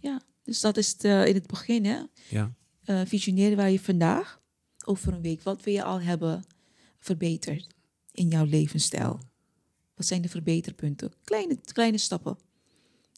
[0.00, 0.20] ja.
[0.42, 1.98] Dus dat is de, in het begin, hè.
[2.28, 2.52] Ja.
[2.84, 4.40] Uh, visioneren waar je vandaag,
[4.86, 6.44] over een week, wat wil je al hebben
[6.98, 7.66] verbeterd
[8.12, 9.20] in jouw levensstijl?
[9.94, 11.12] Wat zijn de verbeterpunten?
[11.24, 12.38] Kleine, kleine stappen.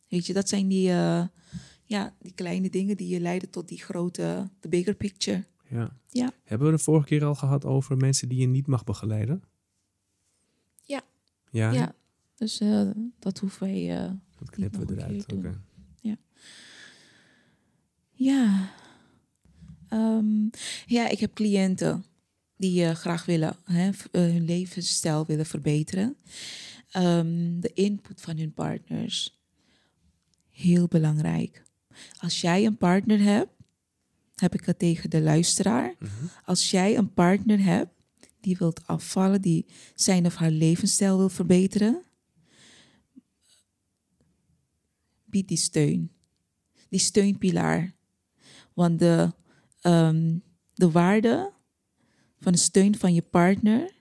[0.08, 1.26] Weet je, dat zijn die, uh,
[1.84, 5.44] ja, die kleine dingen die je leiden tot die grote, de bigger picture.
[5.68, 5.96] Ja.
[6.08, 6.32] ja.
[6.44, 9.42] Hebben we de vorige keer al gehad over mensen die je niet mag begeleiden?
[10.82, 11.02] Ja.
[11.50, 11.94] Ja, ja.
[12.34, 14.04] dus uh, dat hoeven wij.
[14.04, 15.32] Uh, dat knippen we eruit.
[15.32, 15.60] Oké.
[16.00, 16.16] Ja.
[18.12, 18.70] Ja.
[19.92, 20.50] Um,
[20.86, 22.04] ja, ik heb cliënten
[22.56, 26.16] die uh, graag willen hè, hun levensstijl willen verbeteren.
[26.96, 29.40] Um, de input van hun partners
[30.50, 31.62] heel belangrijk.
[32.18, 33.50] Als jij een partner hebt,
[34.34, 35.94] heb ik het tegen de luisteraar.
[35.98, 36.10] Mhm.
[36.44, 37.92] Als jij een partner hebt
[38.40, 42.02] die wilt afvallen, die zijn of haar levensstijl wil verbeteren,
[45.24, 46.10] bied die steun.
[46.88, 47.94] Die steunpilaar.
[48.74, 49.32] Want de,
[49.88, 50.42] um,
[50.74, 51.52] de waarde
[52.40, 53.92] van de steun van je partner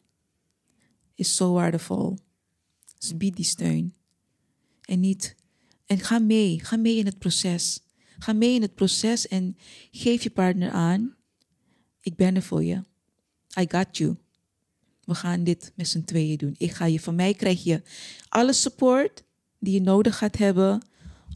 [1.15, 2.17] is zo waardevol.
[2.97, 3.93] Dus bied die steun.
[4.81, 5.35] En niet
[5.85, 7.81] en ga mee, ga mee in het proces.
[8.19, 9.57] Ga mee in het proces en
[9.91, 11.15] geef je partner aan.
[12.01, 12.83] Ik ben er voor je.
[13.59, 14.15] I got you.
[15.03, 16.55] We gaan dit met z'n tweeën doen.
[16.57, 17.81] Ik ga je, van mij krijg je
[18.29, 19.23] alle support
[19.59, 20.87] die je nodig gaat hebben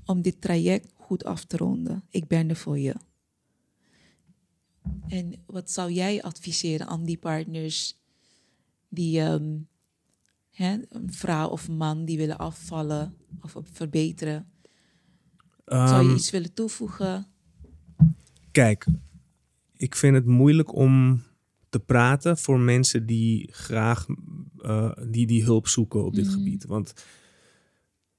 [0.06, 2.04] om dit traject goed af te ronden.
[2.10, 2.96] Ik ben er voor je.
[5.08, 7.98] En wat zou jij adviseren aan die partners
[8.90, 9.58] die ehm,
[10.52, 14.46] hè, een vrouw of een man die willen afvallen of verbeteren?
[15.66, 17.26] zou je Ehm, iets willen toevoegen?
[18.52, 18.86] Kijk,
[19.78, 21.24] ik vind het moeilijk om
[21.70, 24.06] te praten voor mensen die graag
[24.62, 26.34] eh, die, die hulp zoeken op dit Mhm.
[26.34, 26.66] gebied.
[26.66, 26.94] Want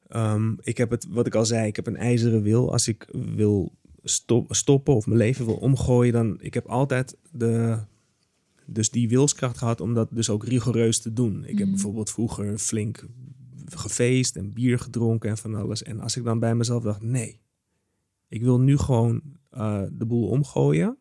[0.08, 2.72] ehm, ik heb het, wat ik al zei, ik heb een ijzeren wil.
[2.72, 3.72] Als ik wil
[4.02, 7.78] stop, stoppen of mijn leven wil omgooien, dan ik heb altijd de,
[8.66, 11.42] dus die wilskracht gehad om dat dus ook rigoureus te doen.
[11.44, 11.70] Ik heb Mhm.
[11.70, 13.06] bijvoorbeeld vroeger flink
[13.64, 15.82] gefeest en bier gedronken en van alles.
[15.82, 17.40] En als ik dan bij mezelf dacht, nee,
[18.28, 20.96] ik wil nu gewoon eh, de boel omgooien,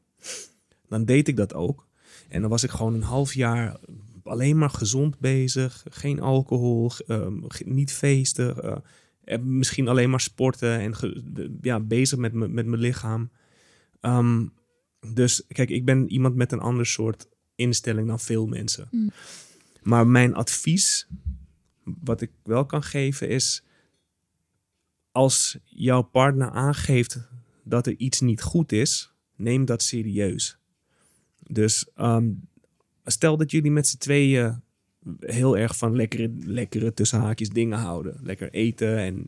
[0.87, 1.87] dan deed ik dat ook.
[2.29, 3.79] En dan was ik gewoon een half jaar
[4.23, 5.85] alleen maar gezond bezig.
[5.89, 7.33] Geen alcohol, ehm,
[7.65, 8.63] niet feesten.
[8.63, 8.77] eh,
[9.39, 10.93] misschien alleen maar sporten en
[11.61, 13.31] ja, bezig met, me- met mijn lichaam.
[13.99, 14.47] Ehm,
[15.13, 18.87] dus kijk, ik ben iemand met een ander soort instelling dan veel mensen.
[18.91, 19.11] Mm.
[19.81, 21.07] Maar mijn advies,
[21.83, 23.63] wat ik wel kan geven, is
[25.11, 27.29] als jouw partner aangeeft
[27.63, 30.57] dat er iets niet goed is, neem dat serieus.
[31.47, 32.29] Dus ehm,
[33.05, 34.61] stel dat jullie met z'n tweeën
[35.19, 38.19] heel erg van lekkere, lekkere tussen haakjes dingen houden.
[38.23, 39.27] Lekker eten en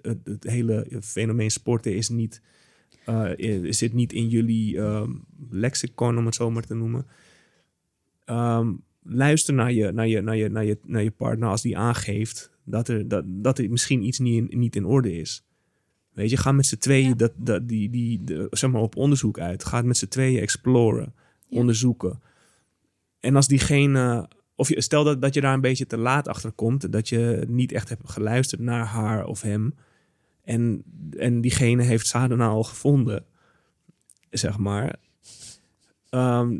[0.00, 2.42] het, het, hele fenomeen sporten is niet,
[3.04, 3.30] eh,
[3.70, 5.12] zit niet in jullie ehm,
[5.50, 7.06] lexicon, om het zo maar te noemen.
[8.24, 11.78] Ehm, luister naar je, naar, je, naar, je, naar, je, naar je partner als die
[11.78, 15.42] aangeeft dat er, dat, dat er misschien iets niet in, niet in orde is.
[16.12, 17.14] Weet je, ga met z'n tweeën Ja.
[17.14, 19.64] dat, dat, die, die, de, zeg maar op onderzoek uit.
[19.64, 21.14] Ga het met z'n tweeën exploren,
[21.48, 21.58] Ja.
[21.58, 22.20] onderzoeken.
[23.20, 26.52] En als diegene, of je, stel dat, dat je daar een beetje te laat achter
[26.52, 29.74] komt, dat je niet echt hebt geluisterd naar haar of hem.
[30.44, 30.82] En,
[31.18, 33.24] en diegene heeft Sadhana al gevonden,
[34.30, 34.96] zeg maar.
[36.10, 36.56] Ehm,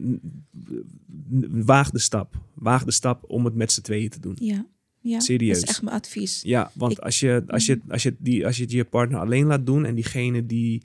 [1.50, 2.34] waag de stap.
[2.54, 4.36] Waag de stap om het met z'n tweeën te doen.
[4.40, 4.66] Ja,
[5.00, 5.20] ja.
[5.20, 5.54] Serieus.
[5.54, 6.42] Dat is echt mijn advies.
[6.42, 9.20] Ja, want Ik- als, je, als, je, als, je die, als je het je partner
[9.20, 10.82] alleen laat doen en diegene die,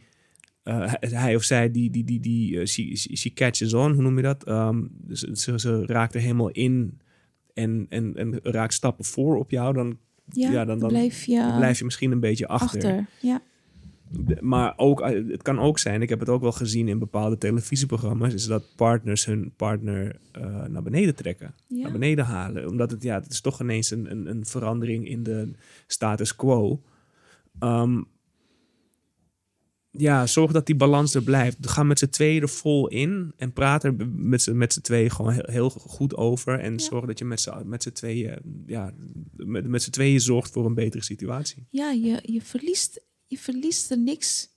[0.64, 2.66] eh, hij- of zij, die, die, die, die eh,
[3.16, 4.43] she, catches on, hoe noem je dat?
[4.43, 6.97] Ehm, dus ze, ze raakt er helemaal in
[7.54, 9.97] en, en, en raakt stappen voor op jou, dan,
[10.32, 12.84] Ja, Ja, dan- dan, blijf je, dan blijf je misschien een beetje achter.
[12.86, 13.06] achter.
[13.22, 13.41] Ja.
[14.10, 16.99] De- Maar ook, eh, het kan ook zijn, ik heb het ook wel gezien in
[16.99, 21.82] bepaalde televisieprogramma's, is dat partners hun partner eh, naar beneden trekken Ja.
[21.82, 22.68] naar beneden halen.
[22.70, 25.51] Omdat het, ja, het is toch ineens een, een, een verandering in de
[25.88, 26.82] status quo.
[27.60, 28.01] Ehm,
[29.98, 31.58] ja, zorg dat die balans er blijft.
[31.62, 35.12] Ga met z'n tweeën er vol in en praat er met z'n, met z'n tweeën
[35.12, 36.60] gewoon heel, heel goed over.
[36.60, 36.80] En Ja.
[36.80, 38.94] zorg dat je met z'n, met z'n tweeën, ja,
[39.36, 41.68] met, met z'n tweeën zorgt voor een betere situatie.
[41.70, 44.50] ja, je, je, verliest, je verliest er niks.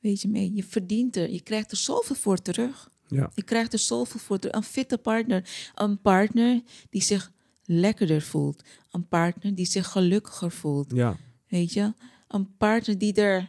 [0.00, 1.30] Weet je mee, je verdient er.
[1.30, 2.90] Je krijgt er zoveel voor terug.
[3.08, 3.30] Ja.
[3.34, 4.56] Je krijgt er zoveel voor terug.
[4.56, 5.48] Een fitte partner.
[5.74, 7.32] Een partner die zich
[7.64, 8.62] lekkerder voelt.
[8.90, 10.92] Een partner die zich gelukkiger voelt.
[10.94, 11.16] Ja,
[11.48, 11.92] Weet je?
[12.28, 13.48] Een partner die er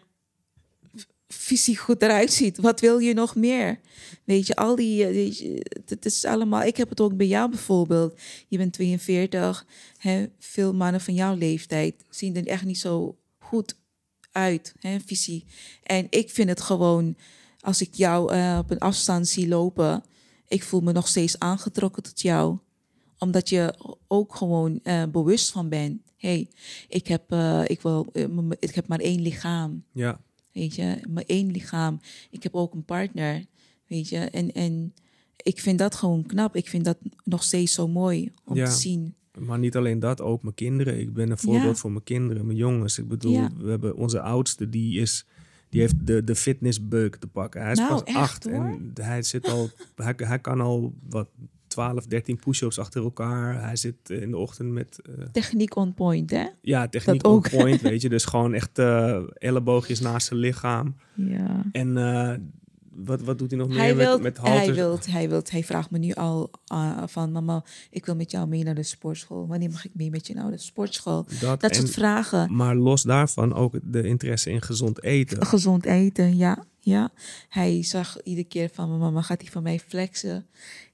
[1.28, 2.58] fysiek goed eruit ziet.
[2.58, 3.80] Wat wil je nog meer?
[4.24, 5.06] Weet je, al die...
[5.06, 6.64] eh, Het is allemaal...
[6.64, 8.20] Ik heb het ook bij jou bijvoorbeeld.
[8.48, 9.66] Je bent 42.
[9.98, 13.76] Hè, veel mannen van jouw leeftijd zien er echt niet zo goed
[14.32, 15.46] uit, hè, fysiek.
[15.84, 17.16] En ik vind het gewoon...
[17.60, 20.04] Als ik jou eh, op een afstand zie lopen...
[20.48, 22.58] Ik voel me nog steeds aangetrokken tot jou
[23.18, 23.74] omdat je
[24.08, 26.02] ook gewoon eh, bewust van bent.
[26.18, 26.50] hey,
[26.88, 27.34] ik, heb,
[27.68, 28.08] ik, wil,
[28.60, 29.84] ik heb maar één lichaam.
[29.92, 30.20] ja,
[30.56, 32.00] Weet je, maar één lichaam.
[32.30, 33.46] Ik heb ook een partner.
[33.88, 34.94] Weet je, en, en
[35.38, 36.56] ik vind dat gewoon knap.
[36.56, 38.66] Ik vind dat nog steeds zo mooi om Ja.
[38.66, 39.16] te zien.
[39.40, 41.00] maar niet alleen dat, ook mijn kinderen.
[41.00, 41.74] Ik ben een voorbeeld Ja.
[41.76, 42.98] voor mijn kinderen, mijn jongens.
[43.00, 43.50] Ik bedoel, Ja.
[43.58, 45.26] we hebben onze oudste, die is...
[45.70, 47.62] Die heeft de, de fitnessbug te pakken.
[47.62, 48.54] Hij is Nou, pas echt, acht hoor.
[48.54, 51.30] en hij zit al, hij, hij kan al wat
[51.76, 53.62] 12, 13 push-ups achter elkaar.
[53.64, 56.46] Hij zit in de ochtend met eh, Techniek on point, hè?
[56.62, 57.50] ja, techniek Dat on ook.
[57.50, 58.10] point, weet je.
[58.10, 60.96] Dus gewoon echt eh, elleboogjes naast zijn lichaam.
[61.14, 61.62] Ja.
[61.72, 62.34] En eh,
[62.96, 64.78] wat, wat doet hij nog meer Hij met, met hij halters?
[64.78, 66.52] wil, hij wil, hij vraagt me nu al
[67.06, 69.48] van mama, ik wil met jou mee naar de sportschool.
[69.48, 71.26] Wanneer mag ik mee met je naar de sportschool?
[71.40, 72.56] Dat, Dat soort vragen.
[72.56, 75.46] Maar los daarvan ook de interesse in gezond eten.
[75.46, 76.64] Gezond eten, ja.
[76.86, 77.12] Ja.
[77.50, 80.46] Hij zag iedere keer van mijn mama, gaat hij van mij flexen?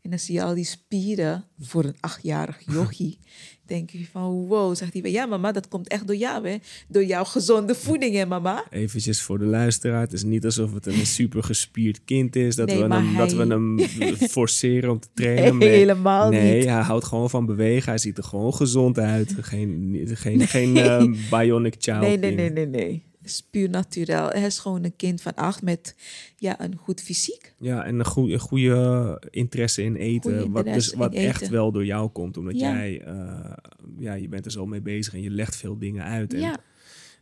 [0.01, 3.19] En dan zie je al die spieren voor een achtjarig jochie.
[3.65, 5.11] denk je van, wow, zegt hij.
[5.11, 6.55] Ja, mama, dat komt echt door jou, hè?
[6.87, 8.65] Door jouw gezonde voeding, hè, mama?
[8.69, 10.01] Eventjes voor de luisteraar.
[10.01, 12.55] Het is niet alsof het een super gespierd kind is.
[12.55, 13.79] Dat, Nee, we, hem, dat we hem
[14.37, 15.57] forceren om te trainen.
[15.57, 16.65] Nee, Nee, helemaal nee, niet.
[16.69, 17.89] hij houdt gewoon van bewegen.
[17.89, 19.35] Hij ziet er gewoon gezond uit.
[19.41, 21.99] Geen, geen, geen ehm, bionic child.
[21.99, 23.09] Nee, nee, nee, nee, nee.
[23.31, 24.33] Is puur natuurlijk.
[24.33, 25.95] Hij is gewoon een kind van acht met
[26.37, 27.53] ja, een goed fysiek.
[27.59, 30.51] Ja, en een, goede, goede interesse in eten.
[30.51, 31.53] Wat dus, wat echt eten.
[31.53, 32.37] wel door jou komt.
[32.37, 32.73] Omdat Ja.
[32.73, 33.53] jij, eh,
[33.97, 36.33] ja, je bent er zo mee bezig en je legt veel dingen uit.
[36.33, 36.59] En Ja,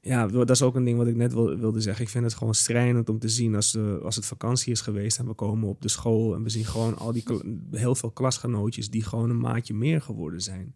[0.02, 2.04] ja, dat is ook een ding wat ik net wil, wilde zeggen.
[2.04, 5.20] Ik vind het gewoon schrijnend om te zien als, de, als het vakantie is geweest
[5.20, 7.24] en we komen op de school en we zien gewoon al die
[7.72, 10.76] heel veel klasgenootjes die gewoon een maatje meer geworden zijn.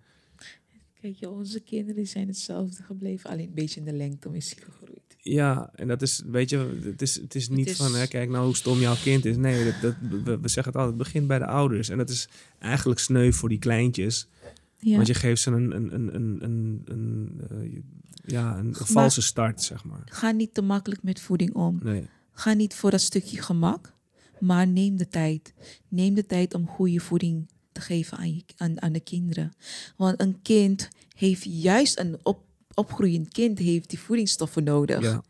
[1.01, 3.29] kijk je, onze kinderen zijn hetzelfde gebleven.
[3.29, 5.01] Alleen een beetje in de lengte is hij gegroeid.
[5.26, 8.30] Ja, en dat is, weet je, het is, het is niet is- van, hè, kijk
[8.30, 9.38] nou hoe stom jouw kind is.
[9.38, 11.89] Nee, dat, dat, we, we zeggen het altijd, het begint bij de ouders.
[11.89, 12.28] En dat is
[12.59, 14.28] eigenlijk sneu voor die kleintjes.
[14.78, 14.95] Ja.
[14.95, 17.82] Want je geeft ze een, een, een, een, een, een, eh,
[18.26, 20.01] ja, een, Maar- valse start, zeg maar.
[20.05, 21.80] Ga niet te makkelijk met voeding om.
[21.84, 23.93] Nee, Ga niet voor dat stukje gemak,
[24.39, 25.53] maar neem de tijd.
[25.88, 29.53] Neem de tijd om goede voeding te geven aan, je, aan, aan de kinderen.
[29.97, 32.43] Want een kind heeft juist een op,
[32.76, 35.01] opgroeiend kind heeft die voedingsstoffen nodig.
[35.01, 35.24] ja,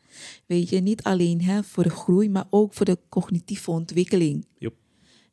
[0.46, 4.48] Weet je, niet alleen hè, voor de groei, maar ook voor de cognitieve ontwikkeling.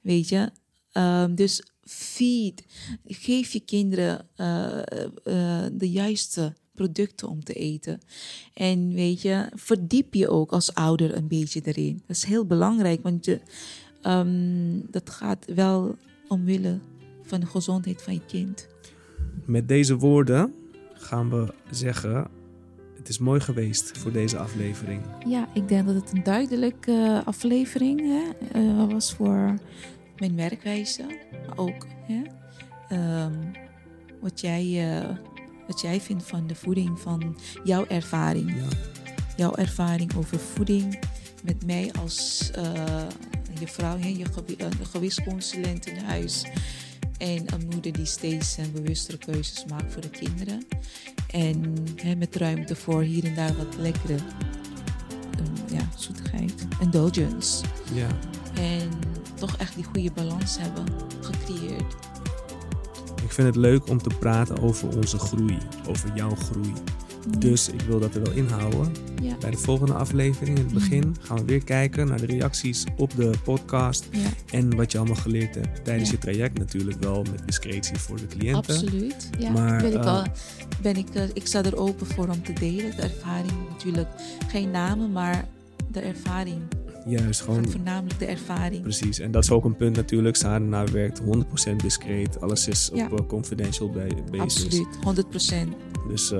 [0.01, 0.51] Weet je,
[0.93, 2.65] Ehm, dus feed,
[3.07, 8.01] geef je kinderen eh, eh, de juiste producten om te eten.
[8.55, 12.03] En weet je, verdiep je ook als ouder een beetje erin.
[12.07, 13.41] Dat is heel belangrijk, want je,
[14.03, 15.97] ehm, dat gaat wel
[16.29, 16.79] omwille
[17.23, 18.69] van de gezondheid van je kind.
[19.47, 20.55] met deze woorden
[21.11, 22.27] gaan we zeggen,
[22.97, 25.03] het is mooi geweest voor deze aflevering.
[25.27, 28.23] Ja, ik denk dat het een duidelijke eh, aflevering hè,
[28.61, 29.55] eh, was voor
[30.19, 31.03] mijn werkwijze.
[31.47, 32.23] Maar ook hè,
[32.89, 33.33] ehm,
[34.21, 35.17] wat, jij, eh,
[35.67, 38.55] wat jij vindt van de voeding, van jouw ervaring.
[38.57, 38.69] Ja,
[39.37, 40.99] Jouw ervaring over voeding
[41.45, 42.51] met mij als
[43.61, 46.47] je vrouw, hè, je gewi- eh, gewisconsulent in huis.
[47.21, 50.67] En een moeder die steeds en bewustere keuzes maakt voor de kinderen.
[51.31, 54.15] En hè, met ruimte voor hier en daar wat lekkere
[55.39, 56.67] um, ja, zoetigheid.
[56.81, 57.65] Indulgence.
[57.95, 58.09] ja.
[58.55, 58.91] En
[59.35, 60.85] toch echt die goede balans hebben
[61.21, 61.95] gecreëerd.
[63.23, 65.59] Ik vind het leuk om te praten over onze groei,
[65.89, 66.73] over jouw groei.
[67.39, 68.93] Dus ik wil dat er wel inhouden.
[69.23, 72.85] Ja, Bij de volgende aflevering, in het begin, gaan we weer kijken naar de reacties
[72.97, 74.07] op de podcast.
[74.11, 76.15] ja En wat je allemaal geleerd hebt tijdens Ja.
[76.15, 78.75] je traject natuurlijk wel met discretie voor de cliënten.
[78.75, 79.31] absoluut.
[79.39, 80.23] Ja, Maar, ik, eh, wel,
[80.83, 82.97] ben ik, eh, ik sta er open voor om te delen.
[82.97, 84.09] De ervaring natuurlijk.
[84.49, 85.49] Geen namen, maar
[85.93, 86.61] de ervaring.
[87.07, 88.83] Juist, gewoon Voornamelijk de ervaring.
[88.83, 89.19] precies.
[89.19, 90.37] En dat is ook een punt natuurlijk.
[90.37, 92.41] Sadhana werkt 100% discreet.
[92.41, 93.05] Alles is Ja.
[93.11, 94.65] op eh, confidential ba- basis.
[94.65, 95.75] Absoluut, 100%.
[96.09, 96.39] Dus eh,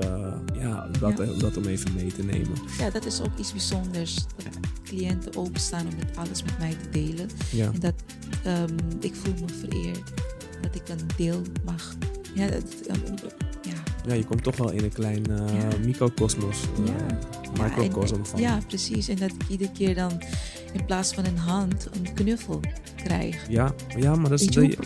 [0.59, 1.23] ja, dat, Ja.
[1.23, 2.51] eh, dat om even mee te nemen.
[2.79, 4.13] Ja, dat is ook iets bijzonders.
[4.15, 7.27] Dat cliënten openstaan om alles met mij te delen.
[7.51, 7.93] Ja, En dat
[8.43, 10.11] ehm, ik voel me vereerd
[10.61, 11.95] dat ik een deel mag.
[12.35, 12.63] Ja, dat,
[13.61, 13.73] ja,
[14.07, 15.67] ja je komt toch wel in een klein eh Ja.
[15.85, 17.17] microcosmos, eh, Ja.
[18.23, 18.39] Van.
[18.39, 19.07] Ja, precies.
[19.07, 20.21] En dat ik iedere keer dan
[20.73, 22.59] in plaats van een hand een knuffel
[22.95, 23.49] krijg.
[23.49, 24.45] Ja, ja, maar dat is...
[24.53, 24.77] Je,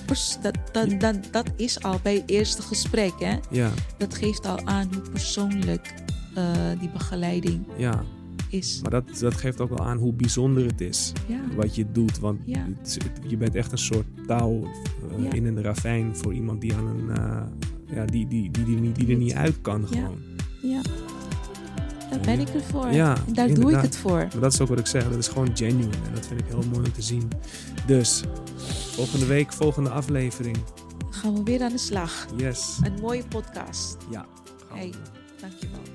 [0.41, 0.57] dat
[0.99, 3.13] dat, dat, is al bij het eerste gesprek.
[3.20, 3.36] Hè?
[3.49, 5.93] ja, Dat geeft al aan hoe persoonlijk
[6.36, 8.03] eh, die begeleiding ja,
[8.49, 8.80] is.
[8.82, 11.11] maar dat, dat geeft ook wel aan hoe bijzonder het is.
[11.28, 12.20] Ja, wat je doet.
[12.20, 12.66] Want Ja.
[12.84, 15.32] het je bent echt een soort touw eh, Ja.
[15.32, 17.09] in een ravijn voor iemand die aan een.
[17.09, 17.41] eh,
[17.95, 20.18] ja, die, die, die, die, die er niet uit kan gewoon.
[20.61, 20.82] ja.
[22.16, 22.91] Daar ben ik ervoor.
[22.91, 24.18] Ja, en daar doe ik het voor.
[24.18, 25.09] Maar dat is ook wat ik zeg.
[25.09, 25.84] Dat is gewoon genuine.
[25.84, 27.32] En dat vind ik heel mooi om te zien.
[27.88, 28.24] Dus,
[28.93, 30.57] volgende week, volgende aflevering.
[31.09, 32.26] Gaan we weer aan de slag.
[32.38, 32.80] Yes.
[32.84, 33.97] Een mooie podcast.
[34.09, 34.26] Ja.
[34.74, 34.93] Hey,
[35.41, 35.94] dankjewel.